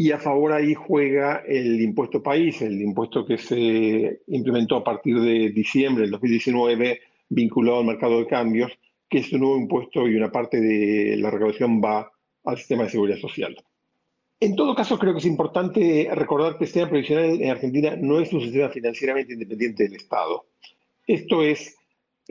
y 0.00 0.12
a 0.12 0.18
favor 0.18 0.54
ahí 0.54 0.72
juega 0.72 1.42
el 1.46 1.78
impuesto 1.78 2.22
país, 2.22 2.62
el 2.62 2.80
impuesto 2.80 3.26
que 3.26 3.36
se 3.36 4.22
implementó 4.28 4.76
a 4.76 4.82
partir 4.82 5.20
de 5.20 5.50
diciembre 5.50 6.04
del 6.04 6.12
2019 6.12 7.00
vinculado 7.28 7.80
al 7.80 7.84
mercado 7.84 8.18
de 8.18 8.26
cambios, 8.26 8.72
que 9.10 9.18
es 9.18 9.30
un 9.34 9.40
nuevo 9.40 9.58
impuesto 9.58 10.08
y 10.08 10.16
una 10.16 10.32
parte 10.32 10.58
de 10.58 11.18
la 11.18 11.30
recaudación 11.30 11.82
va 11.82 12.10
al 12.46 12.56
sistema 12.56 12.84
de 12.84 12.88
seguridad 12.88 13.18
social. 13.18 13.54
En 14.40 14.56
todo 14.56 14.74
caso, 14.74 14.98
creo 14.98 15.12
que 15.12 15.18
es 15.18 15.26
importante 15.26 16.08
recordar 16.14 16.56
que 16.56 16.64
el 16.64 16.68
sistema 16.68 16.88
previsional 16.88 17.38
en 17.38 17.50
Argentina 17.50 17.94
no 17.94 18.20
es 18.20 18.32
un 18.32 18.40
sistema 18.40 18.70
financieramente 18.70 19.34
independiente 19.34 19.82
del 19.82 19.96
Estado. 19.96 20.46
Esto 21.06 21.42
es, 21.42 21.76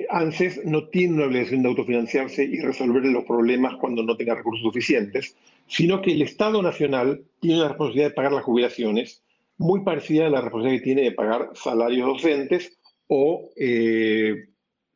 ANSES 0.10 0.66
no 0.66 0.88
tiene 0.88 1.18
una 1.18 1.26
obligación 1.26 1.62
de 1.62 1.70
autofinanciarse 1.70 2.44
y 2.46 2.62
resolver 2.62 3.04
los 3.06 3.26
problemas 3.26 3.76
cuando 3.76 4.02
no 4.02 4.18
tenga 4.18 4.34
recursos 4.34 4.64
suficientes, 4.64 5.36
sino 5.70 6.02
que 6.02 6.12
el 6.12 6.24
Estado 6.24 6.62
Nacional 6.62 7.24
tiene 7.40 7.60
la 7.60 7.70
responsabilidad 7.70 8.10
de 8.10 8.16
pagar 8.16 8.32
las 8.34 8.44
jubilaciones, 8.44 9.24
muy 9.58 9.82
parecida 9.84 10.28
a 10.28 10.30
la 10.30 10.42
responsabilidad 10.42 10.82
que 10.82 10.86
tiene 10.86 11.02
de 11.04 11.12
pagar 11.12 11.52
salarios 11.54 12.08
docentes 12.08 12.78
o 13.08 13.50
eh, 13.56 14.48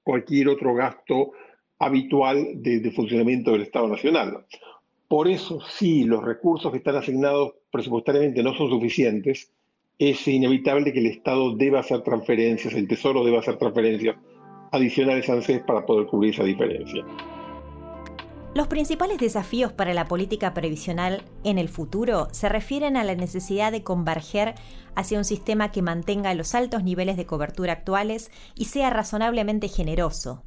cualquier 0.03 0.49
otro 0.49 0.73
gasto 0.73 1.31
habitual 1.79 2.61
de 2.61 2.91
funcionamiento 2.91 3.51
del 3.51 3.63
Estado 3.63 3.87
Nacional. 3.87 4.45
Por 5.07 5.27
eso, 5.27 5.61
si 5.61 6.05
los 6.05 6.23
recursos 6.23 6.71
que 6.71 6.79
están 6.79 6.95
asignados 6.95 7.53
presupuestariamente 7.71 8.41
no 8.41 8.55
son 8.55 8.69
suficientes, 8.69 9.51
es 9.99 10.27
inevitable 10.27 10.91
que 10.91 10.99
el 10.99 11.07
Estado 11.07 11.55
deba 11.55 11.81
hacer 11.81 12.01
transferencias, 12.01 12.73
el 12.73 12.87
Tesoro 12.87 13.23
deba 13.23 13.39
hacer 13.39 13.57
transferencias 13.57 14.15
adicionales 14.71 15.29
a 15.29 15.33
ANSES 15.33 15.61
para 15.67 15.85
poder 15.85 16.07
cubrir 16.07 16.33
esa 16.33 16.43
diferencia. 16.43 17.05
Los 18.55 18.67
principales 18.67 19.17
desafíos 19.17 19.73
para 19.73 19.95
la 19.95 20.05
política 20.05 20.53
previsional 20.53 21.23
en 21.43 21.57
el 21.57 21.69
futuro 21.69 22.27
se 22.31 22.49
refieren 22.49 22.97
a 22.97 23.03
la 23.03 23.15
necesidad 23.15 23.71
de 23.71 23.81
converger 23.81 24.53
hacia 24.95 25.17
un 25.17 25.25
sistema 25.25 25.71
que 25.71 25.81
mantenga 25.81 26.35
los 26.35 26.53
altos 26.53 26.83
niveles 26.83 27.17
de 27.17 27.25
cobertura 27.25 27.73
actuales 27.73 28.29
y 28.55 28.65
sea 28.65 28.91
razonablemente 28.91 29.69
generoso, 29.69 30.43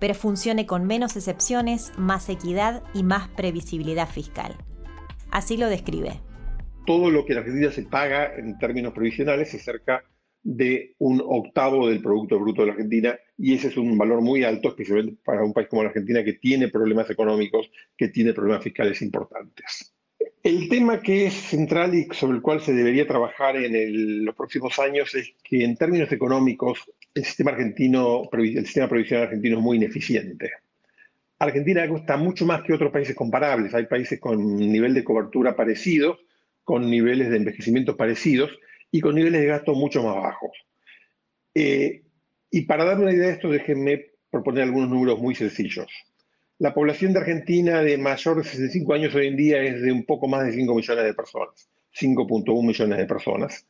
pero 0.00 0.14
funcione 0.14 0.64
con 0.64 0.86
menos 0.86 1.16
excepciones, 1.16 1.92
más 1.98 2.30
equidad 2.30 2.82
y 2.94 3.02
más 3.02 3.28
previsibilidad 3.28 4.08
fiscal. 4.08 4.56
Así 5.30 5.58
lo 5.58 5.68
describe. 5.68 6.20
Todo 6.86 7.10
lo 7.10 7.26
que 7.26 7.34
en 7.34 7.40
Argentina 7.40 7.70
se 7.70 7.82
paga 7.82 8.34
en 8.36 8.56
términos 8.58 8.94
previsionales 8.94 9.52
es 9.52 9.62
cerca 9.62 10.02
de 10.42 10.94
un 10.98 11.22
octavo 11.22 11.88
del 11.88 12.00
Producto 12.00 12.38
Bruto 12.38 12.62
de 12.62 12.68
la 12.68 12.72
Argentina 12.72 13.18
y 13.36 13.54
ese 13.54 13.68
es 13.68 13.76
un 13.76 13.96
valor 13.98 14.20
muy 14.20 14.44
alto, 14.44 14.68
especialmente 14.68 15.16
para 15.24 15.44
un 15.44 15.52
país 15.52 15.68
como 15.68 15.82
la 15.82 15.88
Argentina 15.88 16.22
que 16.22 16.34
tiene 16.34 16.68
problemas 16.68 17.10
económicos, 17.10 17.70
que 17.96 18.08
tiene 18.08 18.32
problemas 18.32 18.62
fiscales 18.62 19.02
importantes. 19.02 19.94
El 20.42 20.68
tema 20.68 21.00
que 21.00 21.26
es 21.26 21.34
central 21.34 21.94
y 21.94 22.06
sobre 22.12 22.36
el 22.36 22.42
cual 22.42 22.60
se 22.60 22.74
debería 22.74 23.06
trabajar 23.06 23.56
en 23.56 24.24
los 24.24 24.34
próximos 24.34 24.78
años 24.78 25.14
es 25.14 25.34
que 25.42 25.64
en 25.64 25.76
términos 25.76 26.12
económicos 26.12 26.84
el 27.14 27.24
sistema 27.24 27.52
argentino, 27.52 28.28
el 28.32 28.66
sistema 28.66 28.88
previsional 28.88 29.24
argentino 29.24 29.56
es 29.56 29.62
muy 29.62 29.78
ineficiente. 29.78 30.52
Argentina 31.38 31.88
cuesta 31.88 32.16
mucho 32.16 32.46
más 32.46 32.62
que 32.62 32.72
otros 32.72 32.92
países 32.92 33.16
comparables. 33.16 33.74
Hay 33.74 33.86
países 33.86 34.20
con 34.20 34.56
nivel 34.56 34.94
de 34.94 35.04
cobertura 35.04 35.56
parecidos, 35.56 36.18
con 36.62 36.90
niveles 36.90 37.30
de 37.30 37.36
envejecimiento 37.36 37.96
parecidos 37.96 38.58
y 38.90 39.00
con 39.00 39.14
niveles 39.14 39.40
de 39.40 39.46
gasto 39.46 39.74
mucho 39.74 40.02
más 40.02 40.16
bajos. 40.16 40.52
Eh, 41.54 42.03
y 42.54 42.66
para 42.66 42.84
dar 42.84 43.00
una 43.00 43.12
idea 43.12 43.26
de 43.26 43.32
esto, 43.32 43.50
déjenme 43.50 44.12
proponer 44.30 44.62
algunos 44.62 44.88
números 44.88 45.18
muy 45.18 45.34
sencillos. 45.34 45.88
La 46.60 46.72
población 46.72 47.12
de 47.12 47.18
Argentina 47.18 47.82
de 47.82 47.98
mayor 47.98 48.36
de 48.36 48.44
65 48.44 48.94
años 48.94 49.12
hoy 49.16 49.26
en 49.26 49.36
día 49.36 49.60
es 49.60 49.82
de 49.82 49.90
un 49.90 50.04
poco 50.04 50.28
más 50.28 50.46
de 50.46 50.52
5 50.52 50.72
millones 50.72 51.04
de 51.04 51.14
personas, 51.14 51.68
5.1 51.98 52.64
millones 52.64 52.96
de 52.96 53.06
personas. 53.06 53.66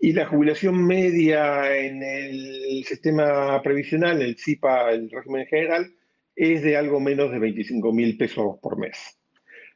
Y 0.00 0.14
la 0.14 0.26
jubilación 0.26 0.84
media 0.84 1.76
en 1.76 2.02
el 2.02 2.84
sistema 2.84 3.62
previsional, 3.62 4.20
el 4.20 4.36
CIPA, 4.36 4.90
el 4.90 5.08
régimen 5.12 5.46
general, 5.46 5.94
es 6.34 6.62
de 6.62 6.76
algo 6.76 6.98
menos 6.98 7.30
de 7.30 7.38
25 7.38 7.92
mil 7.92 8.16
pesos 8.16 8.58
por 8.60 8.80
mes. 8.80 9.16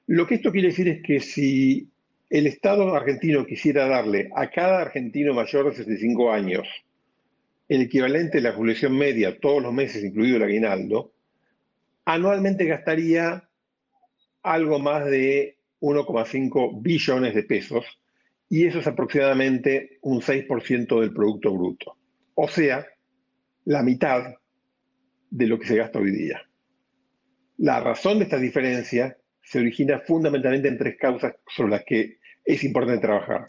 Lo 0.08 0.26
que 0.26 0.34
esto 0.34 0.50
quiere 0.50 0.70
decir 0.70 0.88
es 0.88 1.00
que 1.04 1.20
si 1.20 1.92
el 2.28 2.48
Estado 2.48 2.92
argentino 2.92 3.46
quisiera 3.46 3.86
darle 3.86 4.30
a 4.34 4.50
cada 4.50 4.80
argentino 4.80 5.32
mayor 5.32 5.70
de 5.70 5.76
65 5.76 6.32
años 6.32 6.66
el 7.68 7.82
equivalente 7.82 8.38
de 8.38 8.42
la 8.42 8.52
jubilación 8.52 8.96
media 8.96 9.38
todos 9.38 9.62
los 9.62 9.72
meses, 9.72 10.02
incluido 10.02 10.36
el 10.36 10.42
aguinaldo, 10.44 11.12
anualmente 12.04 12.64
gastaría 12.64 13.48
algo 14.42 14.78
más 14.78 15.04
de 15.04 15.58
1,5 15.80 16.82
billones 16.82 17.34
de 17.34 17.42
pesos 17.42 17.84
y 18.48 18.66
eso 18.66 18.78
es 18.78 18.86
aproximadamente 18.86 19.98
un 20.02 20.20
6% 20.20 21.00
del 21.00 21.12
Producto 21.12 21.52
Bruto. 21.52 21.96
O 22.34 22.48
sea, 22.48 22.86
la 23.64 23.82
mitad 23.82 24.34
de 25.30 25.46
lo 25.46 25.58
que 25.58 25.66
se 25.66 25.76
gasta 25.76 25.98
hoy 25.98 26.10
día. 26.10 26.42
La 27.58 27.80
razón 27.80 28.18
de 28.18 28.24
esta 28.24 28.38
diferencia 28.38 29.18
se 29.42 29.58
origina 29.58 29.98
fundamentalmente 29.98 30.68
en 30.68 30.78
tres 30.78 30.96
causas 30.98 31.34
sobre 31.46 31.72
las 31.72 31.84
que 31.84 32.18
es 32.44 32.64
importante 32.64 33.02
trabajar. 33.02 33.46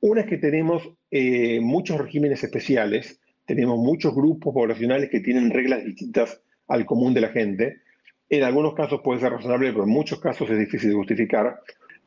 Una 0.00 0.22
es 0.22 0.26
que 0.26 0.38
tenemos 0.38 0.88
eh, 1.10 1.60
muchos 1.60 1.98
regímenes 2.00 2.42
especiales, 2.42 3.20
tenemos 3.46 3.78
muchos 3.78 4.14
grupos 4.14 4.54
poblacionales 4.54 5.10
que 5.10 5.20
tienen 5.20 5.50
reglas 5.50 5.84
distintas 5.84 6.42
al 6.68 6.86
común 6.86 7.14
de 7.14 7.20
la 7.20 7.28
gente, 7.28 7.80
En 8.28 8.44
algunos 8.44 8.74
casos 8.74 9.00
puede 9.04 9.20
ser 9.20 9.32
razonable, 9.32 9.72
pero 9.72 9.84
en 9.84 9.90
muchos 9.90 10.18
casos 10.18 10.48
es 10.48 10.58
difícil 10.58 10.90
de 10.90 10.96
justificar. 10.96 11.60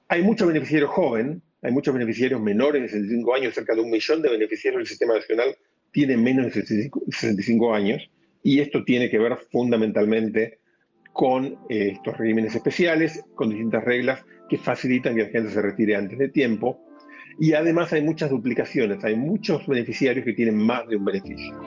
Hay 0.07 0.23
muchos 0.23 0.47
beneficiarios 0.47 0.89
jóvenes, 0.89 1.37
hay 1.61 1.71
muchos 1.71 1.93
beneficiarios 1.93 2.41
menores 2.41 2.81
de 2.81 2.89
65 2.89 3.35
años, 3.35 3.53
cerca 3.53 3.75
de 3.75 3.81
un 3.81 3.91
millón 3.91 4.21
de 4.23 4.29
beneficiarios 4.29 4.79
del 4.79 4.87
sistema 4.87 5.13
nacional 5.13 5.55
tienen 5.91 6.21
menos 6.21 6.53
de 6.53 6.61
65 6.61 7.73
años, 7.73 8.11
y 8.43 8.59
esto 8.59 8.83
tiene 8.83 9.09
que 9.09 9.17
ver 9.17 9.37
fundamentalmente 9.49 10.59
con 11.13 11.57
eh, 11.69 11.93
estos 11.93 12.17
regímenes 12.17 12.53
especiales, 12.53 13.23
con 13.33 13.49
distintas 13.49 13.83
reglas 13.85 14.25
que 14.49 14.57
facilitan 14.57 15.15
que 15.15 15.23
la 15.23 15.29
gente 15.29 15.51
se 15.51 15.61
retire 15.61 15.95
antes 15.95 16.19
de 16.19 16.27
tiempo. 16.27 16.84
Y 17.37 17.53
además 17.53 17.91
hay 17.91 18.01
muchas 18.01 18.29
duplicaciones, 18.29 19.03
hay 19.03 19.15
muchos 19.15 19.67
beneficiarios 19.67 20.25
que 20.25 20.33
tienen 20.33 20.57
más 20.57 20.87
de 20.87 20.95
un 20.95 21.05
beneficio. 21.05 21.59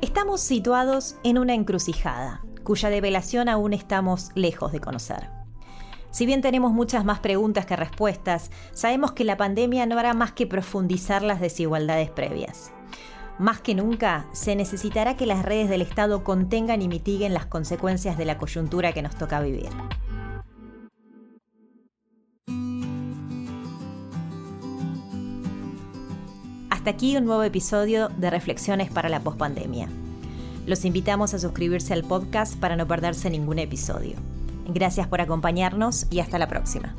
Estamos 0.00 0.40
situados 0.40 1.16
en 1.24 1.38
una 1.38 1.54
encrucijada, 1.54 2.44
cuya 2.62 2.90
develación 2.90 3.48
aún 3.48 3.72
estamos 3.72 4.30
lejos 4.34 4.70
de 4.72 4.80
conocer. 4.80 5.28
Si 6.10 6.26
bien 6.26 6.42
tenemos 6.42 6.72
muchas 6.72 7.04
más 7.04 7.18
preguntas 7.18 7.66
que 7.66 7.74
respuestas, 7.74 8.52
sabemos 8.72 9.12
que 9.12 9.24
la 9.24 9.36
pandemia 9.36 9.86
no 9.86 9.98
hará 9.98 10.14
más 10.14 10.30
que 10.30 10.46
profundizar 10.46 11.22
las 11.22 11.40
desigualdades 11.40 12.10
previas. 12.10 12.72
Más 13.40 13.60
que 13.60 13.74
nunca, 13.74 14.28
se 14.32 14.54
necesitará 14.54 15.16
que 15.16 15.26
las 15.26 15.44
redes 15.44 15.68
del 15.68 15.82
Estado 15.82 16.22
contengan 16.22 16.82
y 16.82 16.88
mitiguen 16.88 17.34
las 17.34 17.46
consecuencias 17.46 18.16
de 18.16 18.26
la 18.26 18.38
coyuntura 18.38 18.92
que 18.92 19.02
nos 19.02 19.16
toca 19.16 19.40
vivir. 19.40 19.70
Hasta 26.84 26.96
aquí 26.96 27.16
un 27.16 27.24
nuevo 27.24 27.42
episodio 27.42 28.10
de 28.10 28.28
Reflexiones 28.28 28.90
para 28.90 29.08
la 29.08 29.20
Postpandemia. 29.20 29.88
Los 30.66 30.84
invitamos 30.84 31.32
a 31.32 31.38
suscribirse 31.38 31.94
al 31.94 32.04
podcast 32.04 32.56
para 32.56 32.76
no 32.76 32.86
perderse 32.86 33.30
ningún 33.30 33.58
episodio. 33.58 34.16
Gracias 34.68 35.08
por 35.08 35.22
acompañarnos 35.22 36.06
y 36.10 36.20
hasta 36.20 36.38
la 36.38 36.46
próxima. 36.46 36.94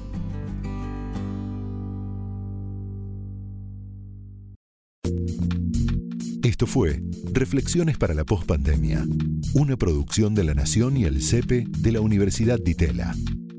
Esto 6.41 6.65
fue 6.65 7.04
Reflexiones 7.32 8.00
para 8.00 8.15
la 8.15 8.24
Postpandemia, 8.24 9.06
una 9.54 9.78
producción 9.78 10.34
de 10.34 10.45
La 10.45 10.56
Nación 10.56 10.98
y 10.98 11.04
el 11.04 11.21
CEPE 11.21 11.65
de 11.69 11.91
la 11.91 12.02
Universidad 12.02 12.58
de 12.58 12.71
Itela. 12.71 13.13